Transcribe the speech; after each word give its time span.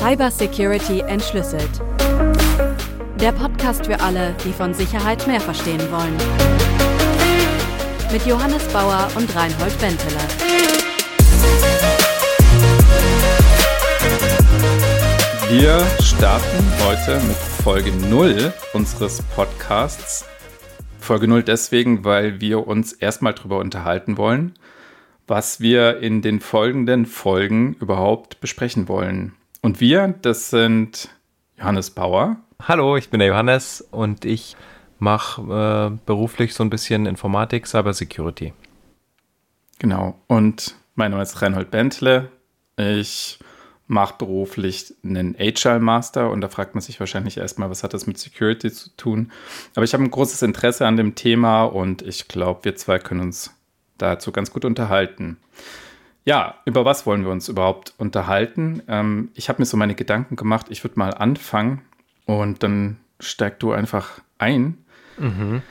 Cybersecurity 0.00 1.00
entschlüsselt. 1.00 1.68
Der 3.20 3.32
Podcast 3.32 3.84
für 3.84 4.00
alle, 4.00 4.34
die 4.46 4.52
von 4.54 4.72
Sicherheit 4.72 5.26
mehr 5.26 5.42
verstehen 5.42 5.82
wollen. 5.90 6.16
Mit 8.10 8.24
Johannes 8.24 8.66
Bauer 8.68 9.08
und 9.14 9.36
Reinhold 9.36 9.78
Benteler. 9.78 10.22
Wir 15.50 15.86
starten 16.02 16.64
heute 16.82 17.20
mit 17.26 17.36
Folge 17.36 17.92
0 17.92 18.54
unseres 18.72 19.20
Podcasts. 19.36 20.24
Folge 20.98 21.28
0 21.28 21.42
deswegen, 21.42 22.06
weil 22.06 22.40
wir 22.40 22.66
uns 22.66 22.94
erstmal 22.94 23.34
darüber 23.34 23.58
unterhalten 23.58 24.16
wollen, 24.16 24.54
was 25.26 25.60
wir 25.60 25.98
in 25.98 26.22
den 26.22 26.40
folgenden 26.40 27.04
Folgen 27.04 27.74
überhaupt 27.74 28.40
besprechen 28.40 28.88
wollen. 28.88 29.34
Und 29.62 29.80
wir, 29.80 30.14
das 30.22 30.50
sind 30.50 31.10
Johannes 31.58 31.90
Bauer. 31.90 32.36
Hallo, 32.62 32.96
ich 32.96 33.10
bin 33.10 33.20
der 33.20 33.28
Johannes 33.28 33.86
und 33.90 34.24
ich 34.24 34.56
mache 34.98 35.42
äh, 35.92 35.98
beruflich 36.06 36.54
so 36.54 36.64
ein 36.64 36.70
bisschen 36.70 37.06
Informatik, 37.06 37.66
Cybersecurity. 37.66 38.52
Genau. 39.78 40.18
Und 40.26 40.76
mein 40.94 41.10
Name 41.10 41.22
ist 41.22 41.40
Reinhold 41.42 41.70
Bentle. 41.70 42.30
Ich 42.76 43.38
mache 43.86 44.14
beruflich 44.18 44.94
einen 45.02 45.34
Agile 45.38 45.80
Master 45.80 46.30
und 46.30 46.40
da 46.40 46.48
fragt 46.48 46.74
man 46.74 46.82
sich 46.82 47.00
wahrscheinlich 47.00 47.36
erstmal, 47.36 47.70
was 47.70 47.82
hat 47.82 47.92
das 47.92 48.06
mit 48.06 48.18
Security 48.18 48.70
zu 48.70 48.90
tun? 48.96 49.32
Aber 49.74 49.84
ich 49.84 49.92
habe 49.92 50.04
ein 50.04 50.10
großes 50.10 50.42
Interesse 50.42 50.86
an 50.86 50.96
dem 50.96 51.14
Thema 51.16 51.64
und 51.64 52.02
ich 52.02 52.28
glaube, 52.28 52.64
wir 52.64 52.76
zwei 52.76 52.98
können 52.98 53.20
uns 53.20 53.52
dazu 53.98 54.32
ganz 54.32 54.52
gut 54.52 54.64
unterhalten. 54.64 55.38
Ja, 56.24 56.56
über 56.64 56.84
was 56.84 57.06
wollen 57.06 57.24
wir 57.24 57.30
uns 57.30 57.48
überhaupt 57.48 57.94
unterhalten? 57.96 58.82
Ähm, 58.88 59.30
ich 59.34 59.48
habe 59.48 59.62
mir 59.62 59.66
so 59.66 59.76
meine 59.76 59.94
Gedanken 59.94 60.36
gemacht. 60.36 60.66
Ich 60.68 60.84
würde 60.84 60.98
mal 60.98 61.14
anfangen 61.14 61.82
und 62.26 62.62
dann 62.62 62.98
steig 63.18 63.58
du 63.60 63.72
einfach 63.72 64.20
ein. 64.38 64.84
Mhm. 65.18 65.62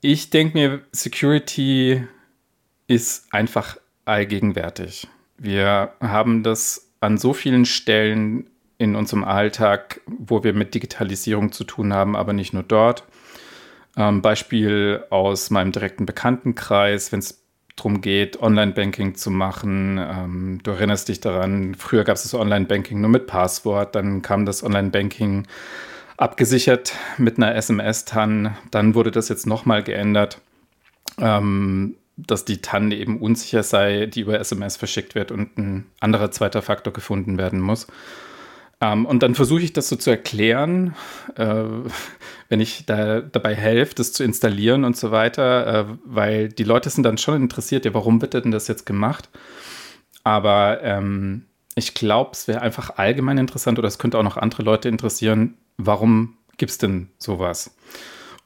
Ich 0.00 0.30
denke 0.30 0.56
mir, 0.56 0.80
Security 0.92 2.06
ist 2.86 3.32
einfach 3.32 3.76
allgegenwärtig. 4.04 5.08
Wir 5.36 5.92
haben 6.00 6.42
das 6.42 6.90
an 7.00 7.18
so 7.18 7.32
vielen 7.32 7.64
Stellen 7.64 8.48
in 8.78 8.96
unserem 8.96 9.24
Alltag, 9.24 10.00
wo 10.06 10.44
wir 10.44 10.52
mit 10.52 10.74
Digitalisierung 10.74 11.52
zu 11.52 11.64
tun 11.64 11.92
haben, 11.92 12.16
aber 12.16 12.32
nicht 12.32 12.52
nur 12.52 12.62
dort. 12.62 13.04
Ähm, 13.96 14.22
Beispiel 14.22 15.04
aus 15.10 15.50
meinem 15.50 15.72
direkten 15.72 16.06
Bekanntenkreis, 16.06 17.10
wenn 17.10 17.18
es 17.18 17.42
darum 17.78 18.00
geht, 18.00 18.40
Online-Banking 18.40 19.14
zu 19.14 19.30
machen. 19.30 19.98
Ähm, 19.98 20.60
du 20.62 20.72
erinnerst 20.72 21.08
dich 21.08 21.20
daran, 21.20 21.74
früher 21.74 22.04
gab 22.04 22.16
es 22.16 22.22
das 22.22 22.34
Online-Banking 22.34 23.00
nur 23.00 23.10
mit 23.10 23.26
Passwort, 23.26 23.94
dann 23.94 24.22
kam 24.22 24.46
das 24.46 24.62
Online-Banking 24.62 25.46
abgesichert 26.16 26.94
mit 27.16 27.38
einer 27.38 27.54
SMS-TAN, 27.54 28.56
dann 28.70 28.94
wurde 28.94 29.10
das 29.10 29.28
jetzt 29.28 29.46
nochmal 29.46 29.82
geändert. 29.82 30.40
Ähm, 31.18 31.96
dass 32.18 32.44
die 32.44 32.60
TAN 32.60 32.90
eben 32.90 33.20
unsicher 33.20 33.62
sei, 33.62 34.06
die 34.06 34.22
über 34.22 34.38
SMS 34.40 34.76
verschickt 34.76 35.14
wird 35.14 35.30
und 35.30 35.56
ein 35.56 35.86
anderer 36.00 36.30
zweiter 36.32 36.62
Faktor 36.62 36.92
gefunden 36.92 37.38
werden 37.38 37.60
muss. 37.60 37.86
Ähm, 38.80 39.06
und 39.06 39.22
dann 39.22 39.34
versuche 39.34 39.62
ich 39.62 39.72
das 39.72 39.88
so 39.88 39.96
zu 39.96 40.10
erklären, 40.10 40.94
äh, 41.36 41.64
wenn 42.48 42.60
ich 42.60 42.86
da 42.86 43.20
dabei 43.20 43.54
helfe, 43.54 43.94
das 43.94 44.12
zu 44.12 44.22
installieren 44.22 44.84
und 44.84 44.96
so 44.96 45.10
weiter, 45.10 45.66
äh, 45.66 45.84
weil 46.04 46.48
die 46.48 46.64
Leute 46.64 46.88
sind 46.90 47.02
dann 47.02 47.18
schon 47.18 47.42
interessiert, 47.42 47.84
ja, 47.84 47.94
warum 47.94 48.22
wird 48.22 48.34
denn 48.34 48.50
das 48.50 48.68
jetzt 48.68 48.86
gemacht? 48.86 49.28
Aber 50.22 50.82
ähm, 50.82 51.46
ich 51.74 51.94
glaube, 51.94 52.30
es 52.32 52.46
wäre 52.48 52.60
einfach 52.60 52.98
allgemein 52.98 53.38
interessant 53.38 53.78
oder 53.78 53.88
es 53.88 53.98
könnte 53.98 54.18
auch 54.18 54.22
noch 54.22 54.36
andere 54.36 54.62
Leute 54.62 54.88
interessieren, 54.88 55.56
warum 55.76 56.36
gibt 56.56 56.70
es 56.70 56.78
denn 56.78 57.08
sowas? 57.18 57.76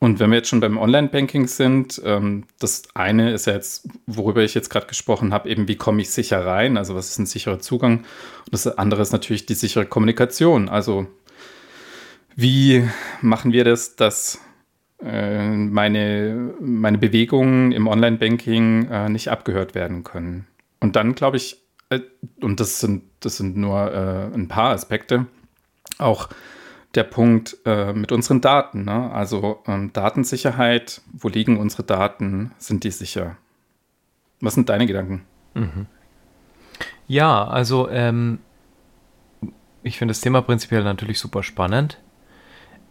Und 0.03 0.19
wenn 0.19 0.31
wir 0.31 0.39
jetzt 0.39 0.49
schon 0.49 0.59
beim 0.59 0.79
Online-Banking 0.79 1.47
sind, 1.47 2.03
ähm, 2.05 2.43
das 2.59 2.83
eine 2.93 3.33
ist 3.33 3.47
ja 3.47 3.53
jetzt, 3.53 3.89
worüber 4.09 4.43
ich 4.43 4.53
jetzt 4.53 4.69
gerade 4.69 4.89
gesprochen 4.89 5.33
habe, 5.33 5.49
eben 5.49 5.69
wie 5.69 5.77
komme 5.77 6.03
ich 6.03 6.11
sicher 6.11 6.45
rein, 6.45 6.77
also 6.77 6.97
was 6.97 7.11
ist 7.11 7.21
ein 7.21 7.27
sicherer 7.27 7.61
Zugang. 7.61 7.99
Und 7.99 8.51
das 8.51 8.67
andere 8.67 9.01
ist 9.01 9.13
natürlich 9.13 9.47
die 9.47 9.55
sichere 9.55 9.87
Kommunikation. 9.87 10.69
Also 10.69 11.07
wie 12.35 12.83
machen 13.21 13.53
wir 13.53 13.63
das, 13.63 13.95
dass 13.95 14.41
äh, 15.01 15.49
meine, 15.49 16.53
meine 16.59 16.99
Bewegungen 16.99 17.71
im 17.71 17.87
Online-Banking 17.87 18.89
äh, 18.91 19.09
nicht 19.09 19.29
abgehört 19.29 19.77
werden 19.77 20.03
können? 20.03 20.49
Und 20.81 20.97
dann 20.97 21.15
glaube 21.15 21.37
ich, 21.37 21.63
äh, 21.91 22.01
und 22.41 22.59
das 22.59 22.81
sind, 22.81 23.05
das 23.21 23.37
sind 23.37 23.57
nur 23.57 23.93
äh, 23.93 24.35
ein 24.35 24.49
paar 24.49 24.73
Aspekte, 24.73 25.27
auch 25.99 26.29
der 26.95 27.05
Punkt 27.05 27.57
äh, 27.65 27.93
mit 27.93 28.13
unseren 28.13 28.41
Daten. 28.41 28.85
Ne? 28.85 29.11
Also 29.13 29.63
ähm, 29.67 29.93
Datensicherheit, 29.93 31.01
wo 31.13 31.29
liegen 31.29 31.59
unsere 31.59 31.85
Daten, 31.85 32.53
sind 32.59 32.85
die 32.85 32.91
sicher? 32.91 33.37
Was 34.41 34.55
sind 34.55 34.69
deine 34.69 34.87
Gedanken? 34.87 35.23
Mhm. 35.55 35.87
Ja, 37.07 37.47
also 37.47 37.89
ähm, 37.89 38.41
ich 39.83 39.99
finde 39.99 40.13
das 40.13 40.21
Thema 40.21 40.43
prinzipiell 40.43 40.85
natürlich 40.85 41.19
super 41.19 41.43
spannend. 41.43 41.99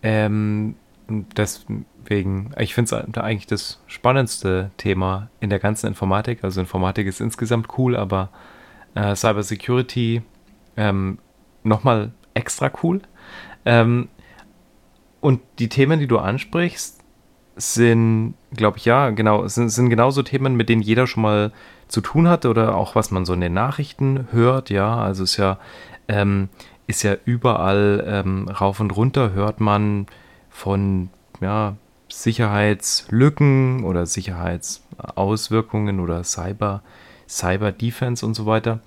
Ähm, 0.04 0.76
deswegen, 1.08 2.52
ich 2.58 2.74
finde 2.74 2.96
es 2.96 3.18
eigentlich 3.18 3.48
das 3.48 3.82
spannendste 3.88 4.72
Thema 4.78 5.30
in 5.40 5.50
der 5.50 5.60
ganzen 5.60 5.88
Informatik. 5.88 6.44
Also 6.44 6.60
Informatik 6.60 7.08
ist 7.08 7.22
insgesamt 7.22 7.68
cool, 7.78 7.96
aber 7.96 8.30
äh, 8.96 9.16
Cybersecurity 9.16 10.22
ähm, 10.78 11.20
nochmal 11.64 12.12
extra 12.34 12.72
cool. 12.84 13.02
Ähm, 13.66 14.10
und 15.20 15.42
die 15.60 15.70
Themen, 15.70 16.00
die 16.00 16.08
du 16.08 16.18
ansprichst, 16.18 17.00
sind, 17.56 18.34
glaube 18.56 18.78
ich, 18.78 18.86
ja, 18.86 19.10
genau, 19.12 19.48
sind, 19.48 19.70
sind 19.70 19.90
genauso 19.90 20.24
Themen, 20.24 20.56
mit 20.56 20.70
denen 20.70 20.82
jeder 20.82 21.06
schon 21.06 21.24
mal 21.24 21.52
zu 21.88 22.02
tun 22.02 22.28
hatte 22.28 22.50
oder 22.50 22.76
auch 22.76 22.96
was 22.96 23.12
man 23.12 23.26
so 23.26 23.34
in 23.34 23.42
den 23.42 23.54
Nachrichten 23.54 24.28
hört, 24.32 24.70
ja. 24.70 24.98
Also 24.98 25.24
ist 25.24 25.38
ja, 25.38 25.60
ähm, 26.08 26.50
ist 26.88 27.04
ja 27.04 27.16
überall 27.26 28.04
ähm, 28.08 28.48
rauf 28.48 28.80
und 28.80 28.96
runter 28.96 29.34
hört 29.34 29.60
man 29.60 30.08
von 30.50 31.10
ja, 31.42 31.76
Sicherheitslücken 32.08 33.84
oder 33.84 34.06
Sicherheitsauswirkungen 34.06 36.00
oder 36.00 36.24
Cyber, 36.24 36.82
Cyber 37.28 37.72
Defense 37.72 38.26
und 38.26 38.34
so 38.34 38.46
weiter. 38.46 38.80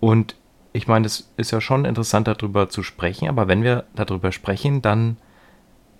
Und 0.00 0.36
ich 0.76 0.86
meine, 0.86 1.06
es 1.06 1.32
ist 1.38 1.52
ja 1.52 1.60
schon 1.60 1.86
interessant, 1.86 2.28
darüber 2.28 2.68
zu 2.68 2.82
sprechen, 2.82 3.28
aber 3.28 3.48
wenn 3.48 3.62
wir 3.62 3.84
darüber 3.94 4.30
sprechen, 4.30 4.82
dann 4.82 5.16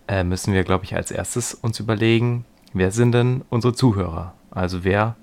äh, 0.07 0.23
müssen 0.23 0.53
wir, 0.53 0.65
glaube 0.65 0.85
ich, 0.85 0.95
als 0.95 1.11
erstes 1.11 1.55
uns 1.55 1.81
überlegen, 1.81 2.45
wer 2.75 2.91
sind 2.91 3.13
denn 3.13 3.43
unsere 3.49 3.73
Zuhörer? 3.73 4.35
Also 4.51 4.85
wer, 4.85 5.17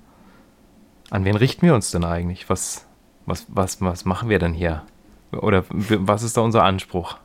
an 1.11 1.23
wen 1.23 1.35
richten 1.35 1.67
wir 1.67 1.75
uns 1.75 1.91
denn 1.91 2.03
eigentlich? 2.03 2.49
Was, 2.49 2.87
was, 3.27 3.45
was, 3.47 3.79
was 3.79 4.05
machen 4.05 4.27
wir 4.27 4.39
denn 4.39 4.53
hier? 4.53 4.81
Oder 5.31 5.63
was 5.69 6.23
ist 6.23 6.35
da 6.35 6.41
unser 6.41 6.63
Anspruch? 6.63 7.17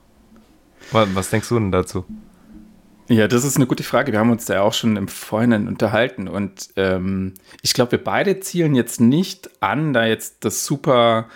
Was, 0.93 1.31
denkst 1.31 1.49
du 1.49 1.55
denn 1.55 1.73
dazu? 1.73 2.05
Ja, 3.09 3.27
das 3.27 3.43
ist 3.43 3.57
eine 3.57 3.67
gute 3.67 3.83
Frage. 3.83 4.13
Wir 4.13 4.19
haben 4.19 4.31
uns 4.31 4.45
da 4.45 4.61
auch 4.61 4.75
schon 4.75 4.97
im 4.97 5.09
Vorhinein 5.09 5.67
unterhalten 5.67 6.29
und 6.29 6.69
ähm, 6.77 7.33
ich 7.63 7.73
glaube, 7.73 7.93
wir 7.93 8.05
beide 8.05 8.39
zielen 8.41 8.75
jetzt 8.75 9.01
nicht 9.01 9.63
an, 9.63 9.95
da 9.95 10.05
jetzt 10.05 10.45
das 10.45 10.67
super 10.67 11.27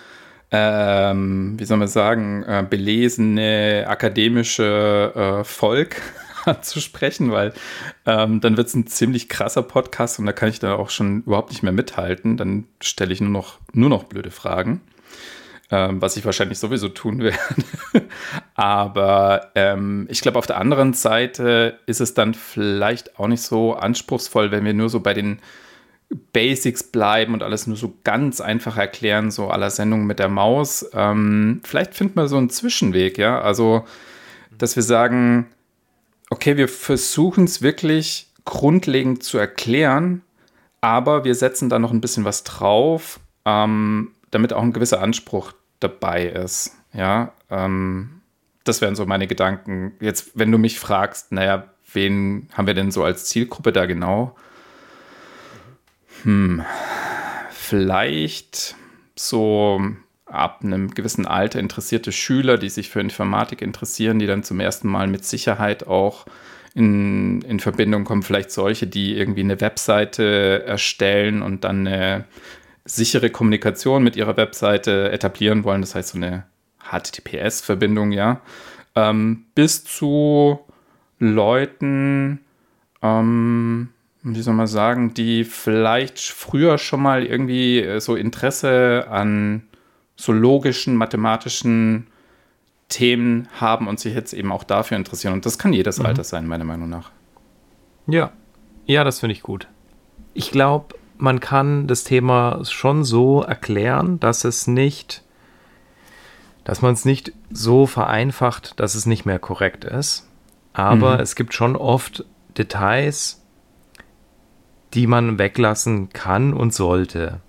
ähm, 0.55 1.55
wie 1.57 1.65
soll 1.65 1.77
man 1.77 1.87
sagen, 1.87 2.43
äh, 2.43 2.63
belesene 2.69 3.85
akademische 3.87 5.11
äh, 5.15 5.43
Volk 5.43 5.99
anzusprechen, 6.45 7.31
weil 7.31 7.53
ähm, 8.05 8.39
dann 8.39 8.55
wird 8.55 8.67
es 8.67 8.75
ein 8.75 8.85
ziemlich 8.85 9.29
krasser 9.29 9.63
Podcast 9.63 10.19
und 10.19 10.27
da 10.27 10.31
kann 10.31 10.49
ich 10.49 10.59
da 10.59 10.75
auch 10.75 10.91
schon 10.91 11.23
überhaupt 11.23 11.49
nicht 11.49 11.63
mehr 11.63 11.71
mithalten. 11.71 12.37
Dann 12.37 12.65
stelle 12.81 13.13
ich 13.13 13.19
nur 13.19 13.31
noch, 13.31 13.57
nur 13.73 13.89
noch 13.89 14.03
blöde 14.03 14.29
Fragen, 14.29 14.81
ähm, 15.71 15.99
was 16.03 16.17
ich 16.17 16.25
wahrscheinlich 16.25 16.59
sowieso 16.59 16.89
tun 16.89 17.19
werde. 17.23 17.39
Aber 18.53 19.49
ähm, 19.55 20.05
ich 20.11 20.21
glaube, 20.21 20.37
auf 20.37 20.45
der 20.45 20.59
anderen 20.59 20.93
Seite 20.93 21.79
ist 21.87 21.99
es 21.99 22.13
dann 22.13 22.35
vielleicht 22.35 23.17
auch 23.17 23.27
nicht 23.27 23.41
so 23.41 23.73
anspruchsvoll, 23.73 24.51
wenn 24.51 24.65
wir 24.65 24.75
nur 24.75 24.89
so 24.89 24.99
bei 24.99 25.15
den 25.15 25.39
Basics 26.31 26.83
bleiben 26.83 27.33
und 27.33 27.43
alles 27.43 27.67
nur 27.67 27.77
so 27.77 27.93
ganz 28.03 28.41
einfach 28.41 28.77
erklären, 28.77 29.31
so 29.31 29.49
aller 29.49 29.69
Sendungen 29.69 30.05
mit 30.05 30.19
der 30.19 30.29
Maus. 30.29 30.89
Ähm, 30.93 31.61
vielleicht 31.63 31.95
finden 31.95 32.15
wir 32.15 32.27
so 32.27 32.37
einen 32.37 32.49
Zwischenweg, 32.49 33.17
ja. 33.17 33.41
Also, 33.41 33.85
dass 34.57 34.75
wir 34.75 34.83
sagen, 34.83 35.47
okay, 36.29 36.57
wir 36.57 36.67
versuchen 36.67 37.45
es 37.45 37.61
wirklich 37.61 38.27
grundlegend 38.45 39.23
zu 39.23 39.37
erklären, 39.37 40.21
aber 40.81 41.23
wir 41.23 41.35
setzen 41.35 41.69
da 41.69 41.79
noch 41.79 41.91
ein 41.91 42.01
bisschen 42.01 42.25
was 42.25 42.43
drauf, 42.43 43.19
ähm, 43.45 44.11
damit 44.31 44.53
auch 44.53 44.63
ein 44.63 44.73
gewisser 44.73 45.01
Anspruch 45.01 45.53
dabei 45.79 46.25
ist. 46.25 46.75
Ja, 46.93 47.33
ähm, 47.49 48.21
das 48.63 48.81
wären 48.81 48.95
so 48.95 49.05
meine 49.05 49.27
Gedanken. 49.27 49.93
Jetzt, 49.99 50.31
wenn 50.35 50.51
du 50.51 50.57
mich 50.57 50.79
fragst, 50.79 51.31
naja, 51.31 51.69
wen 51.91 52.49
haben 52.53 52.67
wir 52.67 52.73
denn 52.73 52.91
so 52.91 53.03
als 53.03 53.25
Zielgruppe 53.25 53.71
da 53.71 53.85
genau? 53.85 54.35
Hm, 56.23 56.63
vielleicht 57.51 58.75
so 59.15 59.81
ab 60.25 60.61
einem 60.63 60.89
gewissen 60.91 61.27
Alter 61.27 61.59
interessierte 61.59 62.11
Schüler, 62.11 62.57
die 62.57 62.69
sich 62.69 62.89
für 62.89 62.99
Informatik 62.99 63.61
interessieren, 63.61 64.19
die 64.19 64.25
dann 64.25 64.43
zum 64.43 64.59
ersten 64.59 64.87
Mal 64.89 65.07
mit 65.07 65.23
Sicherheit 65.25 65.85
auch 65.85 66.25
in, 66.73 67.41
in 67.43 67.59
Verbindung 67.59 68.03
kommen. 68.03 68.23
Vielleicht 68.23 68.51
solche, 68.51 68.87
die 68.87 69.15
irgendwie 69.15 69.41
eine 69.41 69.61
Webseite 69.61 70.63
erstellen 70.65 71.41
und 71.41 71.63
dann 71.63 71.85
eine 71.87 72.25
sichere 72.85 73.29
Kommunikation 73.29 74.03
mit 74.03 74.15
ihrer 74.15 74.35
Webseite 74.37 75.11
etablieren 75.11 75.63
wollen. 75.63 75.81
Das 75.81 75.95
heißt, 75.95 76.09
so 76.09 76.17
eine 76.17 76.45
HTTPS-Verbindung, 76.79 78.11
ja. 78.11 78.41
Ähm, 78.95 79.45
bis 79.55 79.83
zu 79.83 80.59
Leuten, 81.19 82.39
ähm, 83.01 83.89
wie 84.23 84.41
soll 84.41 84.53
man 84.53 84.67
sagen, 84.67 85.13
die 85.13 85.43
vielleicht 85.43 86.19
früher 86.19 86.77
schon 86.77 87.01
mal 87.01 87.25
irgendwie 87.25 87.79
äh, 87.79 87.99
so 87.99 88.15
Interesse 88.15 89.07
an 89.09 89.63
so 90.15 90.31
logischen, 90.31 90.95
mathematischen 90.95 92.07
Themen 92.87 93.47
haben 93.59 93.87
und 93.87 93.99
sich 93.99 94.13
jetzt 94.13 94.33
eben 94.33 94.51
auch 94.51 94.63
dafür 94.63 94.97
interessieren. 94.97 95.33
Und 95.33 95.45
das 95.45 95.57
kann 95.57 95.73
jedes 95.73 95.99
mhm. 95.99 96.05
Alter 96.05 96.23
sein, 96.23 96.47
meiner 96.47 96.63
Meinung 96.63 96.89
nach. 96.89 97.11
Ja, 98.07 98.31
ja, 98.85 99.03
das 99.03 99.19
finde 99.19 99.33
ich 99.33 99.41
gut. 99.41 99.67
Ich 100.33 100.51
glaube, 100.51 100.95
man 101.17 101.39
kann 101.39 101.87
das 101.87 102.03
Thema 102.03 102.63
schon 102.63 103.03
so 103.03 103.41
erklären, 103.41 104.19
dass 104.19 104.43
es 104.45 104.67
nicht, 104.67 105.23
dass 106.63 106.81
man 106.81 106.93
es 106.93 107.05
nicht 107.05 107.33
so 107.49 107.85
vereinfacht, 107.85 108.79
dass 108.79 108.95
es 108.95 109.05
nicht 109.05 109.25
mehr 109.25 109.39
korrekt 109.39 109.85
ist. 109.85 110.29
Aber 110.73 111.15
mhm. 111.15 111.19
es 111.21 111.35
gibt 111.35 111.53
schon 111.53 111.75
oft 111.75 112.25
Details, 112.57 113.42
die 114.93 115.07
man 115.07 115.39
weglassen 115.39 116.09
kann 116.09 116.53
und 116.53 116.73
sollte. 116.73 117.41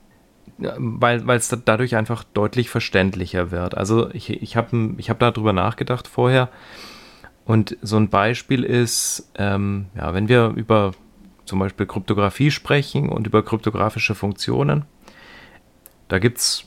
Weil 0.58 1.28
es 1.30 1.54
dadurch 1.64 1.96
einfach 1.96 2.24
deutlich 2.24 2.70
verständlicher 2.70 3.50
wird. 3.50 3.76
Also 3.76 4.10
ich, 4.12 4.30
ich 4.30 4.56
habe 4.56 4.94
ich 4.98 5.10
hab 5.10 5.18
darüber 5.18 5.52
nachgedacht 5.52 6.06
vorher. 6.06 6.48
Und 7.44 7.76
so 7.82 7.96
ein 7.96 8.08
Beispiel 8.08 8.64
ist, 8.64 9.30
ähm, 9.36 9.86
ja, 9.94 10.14
wenn 10.14 10.28
wir 10.28 10.52
über 10.56 10.92
zum 11.44 11.58
Beispiel 11.58 11.86
Kryptographie 11.86 12.50
sprechen 12.50 13.10
und 13.10 13.26
über 13.26 13.44
kryptografische 13.44 14.14
Funktionen, 14.14 14.84
da 16.08 16.18
gibt 16.18 16.38
es 16.38 16.64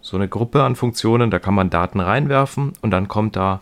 so 0.00 0.16
eine 0.16 0.28
Gruppe 0.28 0.62
an 0.62 0.76
Funktionen, 0.76 1.30
da 1.30 1.38
kann 1.38 1.54
man 1.54 1.70
Daten 1.70 1.98
reinwerfen 1.98 2.74
und 2.80 2.90
dann 2.90 3.08
kommt 3.08 3.36
da 3.36 3.60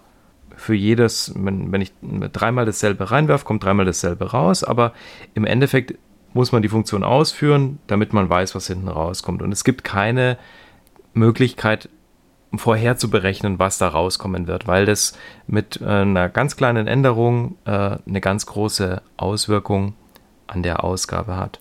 für 0.56 0.74
jedes, 0.74 1.32
wenn, 1.36 1.70
wenn 1.72 1.80
ich 1.80 1.92
dreimal 2.02 2.64
dasselbe 2.64 3.10
reinwerfe, 3.10 3.44
kommt 3.44 3.64
dreimal 3.64 3.86
dasselbe 3.86 4.30
raus, 4.30 4.64
aber 4.64 4.92
im 5.34 5.44
Endeffekt 5.44 5.94
muss 6.36 6.52
man 6.52 6.62
die 6.62 6.68
Funktion 6.68 7.02
ausführen, 7.02 7.80
damit 7.88 8.12
man 8.12 8.30
weiß, 8.30 8.54
was 8.54 8.68
hinten 8.68 8.88
rauskommt. 8.88 9.42
Und 9.42 9.50
es 9.50 9.64
gibt 9.64 9.82
keine 9.82 10.38
Möglichkeit, 11.14 11.88
vorher 12.54 12.96
zu 12.96 13.10
berechnen, 13.10 13.58
was 13.58 13.78
da 13.78 13.88
rauskommen 13.88 14.46
wird, 14.46 14.68
weil 14.68 14.86
das 14.86 15.18
mit 15.46 15.80
äh, 15.80 15.86
einer 15.86 16.28
ganz 16.28 16.56
kleinen 16.56 16.86
Änderung 16.86 17.56
äh, 17.64 17.98
eine 18.06 18.20
ganz 18.20 18.46
große 18.46 19.02
Auswirkung 19.16 19.94
an 20.46 20.62
der 20.62 20.84
Ausgabe 20.84 21.36
hat. 21.36 21.60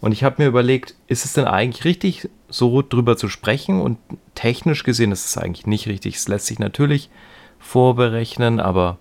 Und 0.00 0.12
ich 0.12 0.22
habe 0.22 0.42
mir 0.42 0.48
überlegt, 0.48 0.94
ist 1.08 1.24
es 1.24 1.32
denn 1.32 1.46
eigentlich 1.46 1.84
richtig, 1.84 2.28
so 2.48 2.82
drüber 2.82 3.16
zu 3.16 3.28
sprechen? 3.28 3.80
Und 3.80 3.98
technisch 4.34 4.84
gesehen 4.84 5.12
ist 5.12 5.26
es 5.26 5.36
eigentlich 5.36 5.66
nicht 5.66 5.88
richtig. 5.88 6.16
Es 6.16 6.28
lässt 6.28 6.46
sich 6.46 6.58
natürlich 6.58 7.10
vorberechnen, 7.58 8.60
aber 8.60 8.98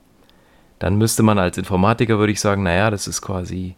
dann 0.80 0.98
müsste 0.98 1.24
man 1.24 1.40
als 1.40 1.58
Informatiker, 1.58 2.20
würde 2.20 2.34
ich 2.34 2.40
sagen, 2.40 2.64
naja, 2.64 2.90
das 2.90 3.08
ist 3.08 3.22
quasi 3.22 3.76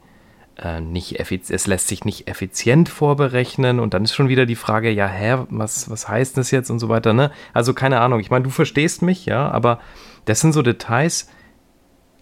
nicht 0.79 1.19
effizient, 1.19 1.55
es 1.55 1.65
lässt 1.65 1.87
sich 1.87 2.05
nicht 2.05 2.27
effizient 2.27 2.87
vorberechnen 2.89 3.79
und 3.79 3.93
dann 3.93 4.03
ist 4.03 4.13
schon 4.13 4.29
wieder 4.29 4.45
die 4.45 4.55
Frage, 4.55 4.91
ja, 4.91 5.07
hä, 5.07 5.45
was, 5.49 5.89
was 5.89 6.07
heißt 6.07 6.37
das 6.37 6.51
jetzt 6.51 6.69
und 6.69 6.79
so 6.79 6.87
weiter, 6.89 7.13
ne? 7.13 7.31
Also 7.53 7.73
keine 7.73 7.99
Ahnung, 7.99 8.19
ich 8.19 8.29
meine, 8.29 8.43
du 8.43 8.49
verstehst 8.49 9.01
mich, 9.01 9.25
ja, 9.25 9.49
aber 9.49 9.79
das 10.25 10.39
sind 10.39 10.53
so 10.53 10.61
Details, 10.61 11.29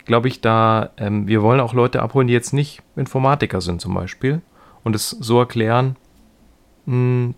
glaube 0.06 0.28
ich, 0.28 0.42
da, 0.42 0.92
ähm, 0.98 1.28
wir 1.28 1.42
wollen 1.42 1.60
auch 1.60 1.74
Leute 1.74 2.02
abholen, 2.02 2.28
die 2.28 2.34
jetzt 2.34 2.54
nicht 2.54 2.82
Informatiker 2.96 3.62
sind 3.62 3.82
zum 3.82 3.94
Beispiel 3.94 4.42
und 4.84 4.96
es 4.96 5.10
so 5.10 5.40
erklären, 5.40 5.98
mh, 6.86 6.94
hm, 6.94 7.36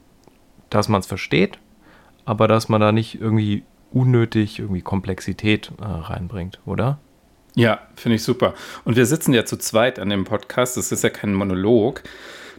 dass 0.70 0.88
man 0.88 1.02
es 1.02 1.08
versteht, 1.08 1.60
aber 2.26 2.48
dass 2.48 2.70
man 2.70 2.80
da 2.80 2.92
nicht 2.92 3.20
irgendwie 3.20 3.64
unnötig 3.92 4.60
irgendwie 4.60 4.82
Komplexität 4.82 5.72
äh, 5.82 5.84
reinbringt, 5.84 6.60
oder? 6.66 7.00
Ja, 7.56 7.82
finde 7.96 8.16
ich 8.16 8.24
super. 8.24 8.54
Und 8.86 8.96
wir 8.96 9.06
sitzen 9.06 9.34
ja 9.34 9.46
zu 9.46 9.58
zweit 9.58 10.00
an 10.00 10.10
dem 10.10 10.24
Podcast. 10.24 10.78
Das 10.78 10.92
ist 10.92 11.04
ja 11.04 11.10
kein 11.10 11.34
Monolog. 11.34 12.02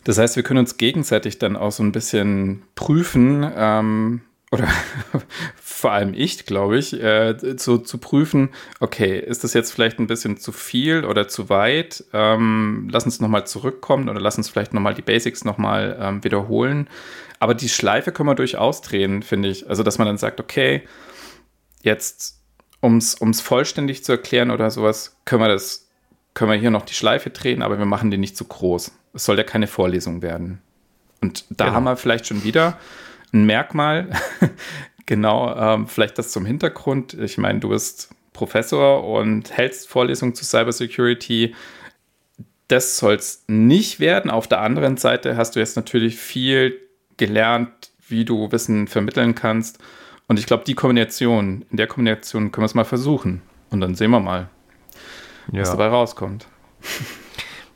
Das 0.05 0.19
heißt, 0.19 0.37
wir 0.37 0.43
können 0.43 0.61
uns 0.61 0.77
gegenseitig 0.77 1.39
dann 1.39 1.57
auch 1.57 1.73
so 1.73 1.83
ein 1.83 1.93
bisschen 1.93 2.63
prüfen, 2.75 3.51
ähm, 3.57 4.23
oder 4.53 4.69
vor 5.57 5.93
allem 5.93 6.13
ich, 6.15 6.45
glaube 6.45 6.79
ich, 6.79 6.93
äh, 6.93 7.57
zu, 7.57 7.79
zu 7.79 7.99
prüfen, 7.99 8.51
okay, 8.81 9.19
ist 9.19 9.45
das 9.45 9.55
jetzt 9.55 9.73
vielleicht 9.73 9.99
ein 9.99 10.07
bisschen 10.07 10.37
zu 10.37 10.53
viel 10.53 11.05
oder 11.05 11.27
zu 11.27 11.49
weit? 11.49 12.05
Ähm, 12.13 12.89
lass 12.93 13.05
uns 13.05 13.19
nochmal 13.19 13.47
zurückkommen 13.47 14.09
oder 14.09 14.21
lass 14.21 14.37
uns 14.37 14.51
vielleicht 14.51 14.75
nochmal 14.75 14.95
die 14.95 15.03
Basics 15.03 15.45
nochmal 15.45 15.97
ähm, 15.99 16.23
wiederholen. 16.23 16.89
Aber 17.41 17.55
die 17.55 17.71
Schleife 17.71 18.13
können 18.13 18.29
wir 18.29 18.35
durchaus 18.35 18.83
drehen, 18.83 19.23
finde 19.23 19.49
ich. 19.49 19.69
Also, 19.69 19.83
dass 19.83 19.99
man 19.99 20.07
dann 20.07 20.19
sagt, 20.19 20.39
okay, 20.39 20.83
jetzt 21.81 22.42
um 22.83 22.99
es 22.99 23.41
vollständig 23.41 24.05
zu 24.05 24.13
erklären 24.13 24.51
oder 24.51 24.71
sowas, 24.71 25.17
können 25.25 25.43
wir 25.43 25.49
das, 25.49 25.89
können 26.35 26.51
wir 26.51 26.59
hier 26.59 26.71
noch 26.71 26.85
die 26.85 26.95
Schleife 26.95 27.31
drehen, 27.31 27.63
aber 27.63 27.79
wir 27.79 27.87
machen 27.87 28.11
die 28.11 28.19
nicht 28.19 28.37
zu 28.37 28.45
groß. 28.45 28.93
Es 29.15 29.25
soll 29.25 29.39
ja 29.39 29.45
keine 29.45 29.69
Vorlesung 29.69 30.21
werden. 30.21 30.61
Und 31.21 31.45
da 31.51 31.67
genau. 31.67 31.77
haben 31.77 31.85
wir 31.85 31.97
vielleicht 31.97 32.27
schon 32.27 32.43
wieder 32.43 32.79
ein 33.33 33.45
Merkmal. 33.45 34.11
genau, 35.07 35.55
ähm, 35.57 35.87
vielleicht 35.87 36.19
das 36.19 36.33
zum 36.33 36.45
Hintergrund. 36.45 37.15
Ich 37.15 37.39
meine, 37.39 37.61
du 37.61 37.69
bist 37.69 38.11
Professor 38.33 39.05
und 39.05 39.57
hältst 39.57 39.89
Vorlesungen 39.89 40.35
zu 40.35 40.45
Cybersecurity. 40.45 41.55
Das 42.67 42.97
soll 42.97 43.15
es 43.15 43.45
nicht 43.47 44.01
werden. 44.01 44.31
Auf 44.31 44.49
der 44.49 44.61
anderen 44.61 44.97
Seite 44.97 45.37
hast 45.37 45.55
du 45.55 45.61
jetzt 45.61 45.77
natürlich 45.77 46.17
viel 46.17 46.81
gelernt, 47.17 47.93
wie 48.09 48.25
du 48.25 48.51
Wissen 48.51 48.89
vermitteln 48.89 49.37
kannst. 49.37 49.79
Und 50.29 50.39
ich 50.39 50.47
glaube, 50.47 50.65
die 50.65 50.75
Kombination, 50.75 51.65
in 51.71 51.77
der 51.77 51.87
Kombination 51.87 52.53
können 52.53 52.63
wir 52.63 52.67
es 52.67 52.75
mal 52.75 52.85
versuchen. 52.85 53.43
Und 53.71 53.81
dann 53.81 53.95
sehen 53.95 54.11
wir 54.11 54.21
mal, 54.21 54.49
ja. 55.53 55.61
was 55.61 55.71
dabei 55.71 55.89
rauskommt. 55.89 56.47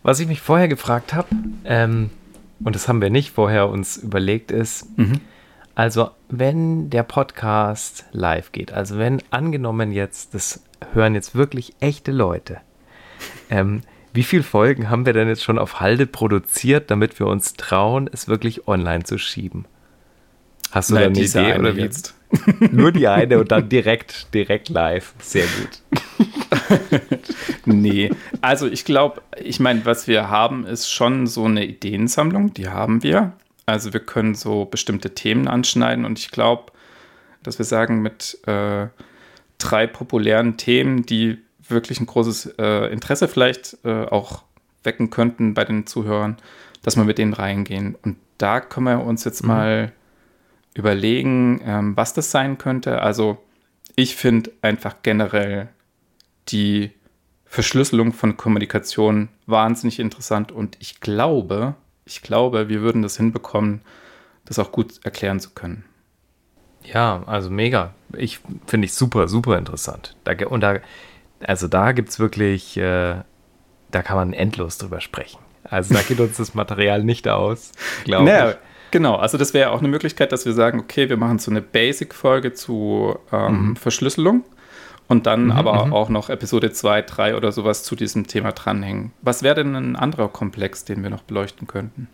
Was 0.02 0.20
ich 0.20 0.28
mich 0.28 0.40
vorher 0.40 0.68
gefragt 0.68 1.14
habe, 1.14 1.28
ähm, 1.64 2.10
und 2.62 2.74
das 2.74 2.88
haben 2.88 3.00
wir 3.00 3.10
nicht 3.10 3.32
vorher 3.32 3.68
uns 3.68 3.96
überlegt, 3.96 4.50
ist, 4.50 4.96
mhm. 4.98 5.20
also 5.74 6.10
wenn 6.28 6.90
der 6.90 7.02
Podcast 7.02 8.04
live 8.12 8.52
geht, 8.52 8.72
also 8.72 8.98
wenn 8.98 9.22
angenommen 9.30 9.92
jetzt, 9.92 10.34
das 10.34 10.62
hören 10.92 11.14
jetzt 11.14 11.34
wirklich 11.34 11.74
echte 11.80 12.12
Leute, 12.12 12.60
ähm, 13.50 13.82
wie 14.12 14.22
viele 14.22 14.42
Folgen 14.42 14.88
haben 14.88 15.04
wir 15.04 15.12
denn 15.12 15.28
jetzt 15.28 15.44
schon 15.44 15.58
auf 15.58 15.80
Halde 15.80 16.06
produziert, 16.06 16.90
damit 16.90 17.18
wir 17.18 17.26
uns 17.26 17.54
trauen, 17.54 18.08
es 18.10 18.28
wirklich 18.28 18.66
online 18.66 19.04
zu 19.04 19.18
schieben? 19.18 19.66
Hast 20.76 20.90
du 20.90 20.94
Nein, 20.94 21.14
da 21.14 21.20
eine 21.20 21.26
Idee 21.26 21.38
eine 21.38 21.58
oder 21.58 21.76
wie? 21.76 21.80
Jetzt? 21.80 22.14
Nur 22.70 22.92
die 22.92 23.08
eine 23.08 23.38
und 23.38 23.50
dann 23.50 23.66
direkt, 23.70 24.34
direkt 24.34 24.68
live. 24.68 25.14
Sehr 25.22 25.46
gut. 25.46 27.00
nee, 27.64 28.10
also 28.42 28.66
ich 28.66 28.84
glaube, 28.84 29.22
ich 29.42 29.58
meine, 29.58 29.86
was 29.86 30.06
wir 30.06 30.28
haben, 30.28 30.66
ist 30.66 30.92
schon 30.92 31.26
so 31.26 31.46
eine 31.46 31.64
Ideensammlung, 31.64 32.52
die 32.52 32.68
haben 32.68 33.02
wir. 33.02 33.32
Also 33.64 33.94
wir 33.94 34.00
können 34.00 34.34
so 34.34 34.66
bestimmte 34.66 35.14
Themen 35.14 35.48
anschneiden 35.48 36.04
und 36.04 36.18
ich 36.18 36.30
glaube, 36.30 36.72
dass 37.42 37.56
wir 37.56 37.64
sagen, 37.64 38.02
mit 38.02 38.38
äh, 38.46 38.88
drei 39.56 39.86
populären 39.86 40.58
Themen, 40.58 41.06
die 41.06 41.38
wirklich 41.66 42.00
ein 42.00 42.06
großes 42.06 42.54
äh, 42.58 42.92
Interesse 42.92 43.28
vielleicht 43.28 43.78
äh, 43.82 44.04
auch 44.04 44.42
wecken 44.82 45.08
könnten 45.08 45.54
bei 45.54 45.64
den 45.64 45.86
Zuhörern, 45.86 46.36
dass 46.82 46.96
wir 46.96 47.04
mit 47.04 47.16
denen 47.16 47.32
reingehen. 47.32 47.96
Und 48.02 48.18
da 48.36 48.60
können 48.60 48.84
wir 48.84 49.02
uns 49.02 49.24
jetzt 49.24 49.42
mhm. 49.42 49.48
mal 49.48 49.92
überlegen, 50.76 51.60
ähm, 51.64 51.96
was 51.96 52.12
das 52.12 52.30
sein 52.30 52.58
könnte. 52.58 53.00
Also 53.02 53.38
ich 53.96 54.14
finde 54.16 54.52
einfach 54.62 54.96
generell 55.02 55.68
die 56.48 56.92
Verschlüsselung 57.46 58.12
von 58.12 58.36
Kommunikation 58.36 59.28
wahnsinnig 59.46 59.98
interessant 59.98 60.52
und 60.52 60.76
ich 60.80 61.00
glaube, 61.00 61.74
ich 62.04 62.22
glaube, 62.22 62.68
wir 62.68 62.82
würden 62.82 63.02
das 63.02 63.16
hinbekommen, 63.16 63.80
das 64.44 64.58
auch 64.58 64.70
gut 64.70 65.00
erklären 65.04 65.40
zu 65.40 65.50
können. 65.50 65.84
Ja, 66.84 67.22
also 67.26 67.50
mega. 67.50 67.94
Ich 68.16 68.40
finde 68.66 68.84
ich 68.84 68.94
super, 68.94 69.28
super 69.28 69.58
interessant. 69.58 70.14
Da, 70.24 70.34
und 70.46 70.60
da, 70.60 70.78
also 71.40 71.66
da 71.66 71.92
gibt 71.92 72.10
es 72.10 72.18
wirklich, 72.18 72.76
äh, 72.76 73.16
da 73.90 74.02
kann 74.02 74.16
man 74.16 74.32
endlos 74.32 74.78
drüber 74.78 75.00
sprechen. 75.00 75.38
Also 75.64 75.94
da 75.94 76.02
geht 76.02 76.20
uns 76.20 76.36
das 76.36 76.54
Material 76.54 77.02
nicht 77.02 77.26
aus, 77.28 77.72
glaube 78.04 78.26
naja, 78.26 78.50
ich. 78.50 78.56
Genau, 78.90 79.16
also 79.16 79.36
das 79.36 79.52
wäre 79.54 79.70
auch 79.70 79.80
eine 79.80 79.88
Möglichkeit, 79.88 80.32
dass 80.32 80.46
wir 80.46 80.52
sagen, 80.52 80.78
okay, 80.80 81.08
wir 81.08 81.16
machen 81.16 81.38
so 81.38 81.50
eine 81.50 81.60
Basic-Folge 81.60 82.52
zu 82.52 83.18
ähm, 83.32 83.68
mhm. 83.68 83.76
Verschlüsselung 83.76 84.44
und 85.08 85.26
dann 85.26 85.46
mhm, 85.46 85.52
aber 85.52 85.86
mhm. 85.86 85.92
auch 85.92 86.08
noch 86.08 86.30
Episode 86.30 86.72
2, 86.72 87.02
3 87.02 87.36
oder 87.36 87.52
sowas 87.52 87.82
zu 87.82 87.96
diesem 87.96 88.26
Thema 88.26 88.52
dranhängen. 88.52 89.12
Was 89.22 89.42
wäre 89.42 89.56
denn 89.56 89.74
ein 89.74 89.96
anderer 89.96 90.28
Komplex, 90.28 90.84
den 90.84 91.02
wir 91.02 91.10
noch 91.10 91.22
beleuchten 91.22 91.66
könnten? 91.66 92.08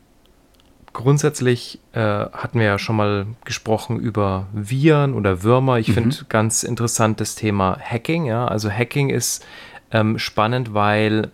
grundsätzlich 0.92 1.80
äh, 1.92 2.00
hatten 2.00 2.58
wir 2.58 2.66
ja 2.66 2.78
schon 2.78 2.96
mal 2.96 3.26
gesprochen 3.44 3.98
über 3.98 4.46
Viren 4.52 5.14
oder 5.14 5.42
Würmer. 5.42 5.78
Ich 5.78 5.88
mhm. 5.88 5.94
finde 5.94 6.16
ganz 6.28 6.62
interessant 6.62 7.20
das 7.20 7.34
Thema 7.34 7.78
Hacking. 7.80 8.26
Ja? 8.26 8.46
Also 8.46 8.70
Hacking 8.70 9.10
ist 9.10 9.44
ähm, 9.90 10.18
spannend, 10.18 10.74
weil 10.74 11.30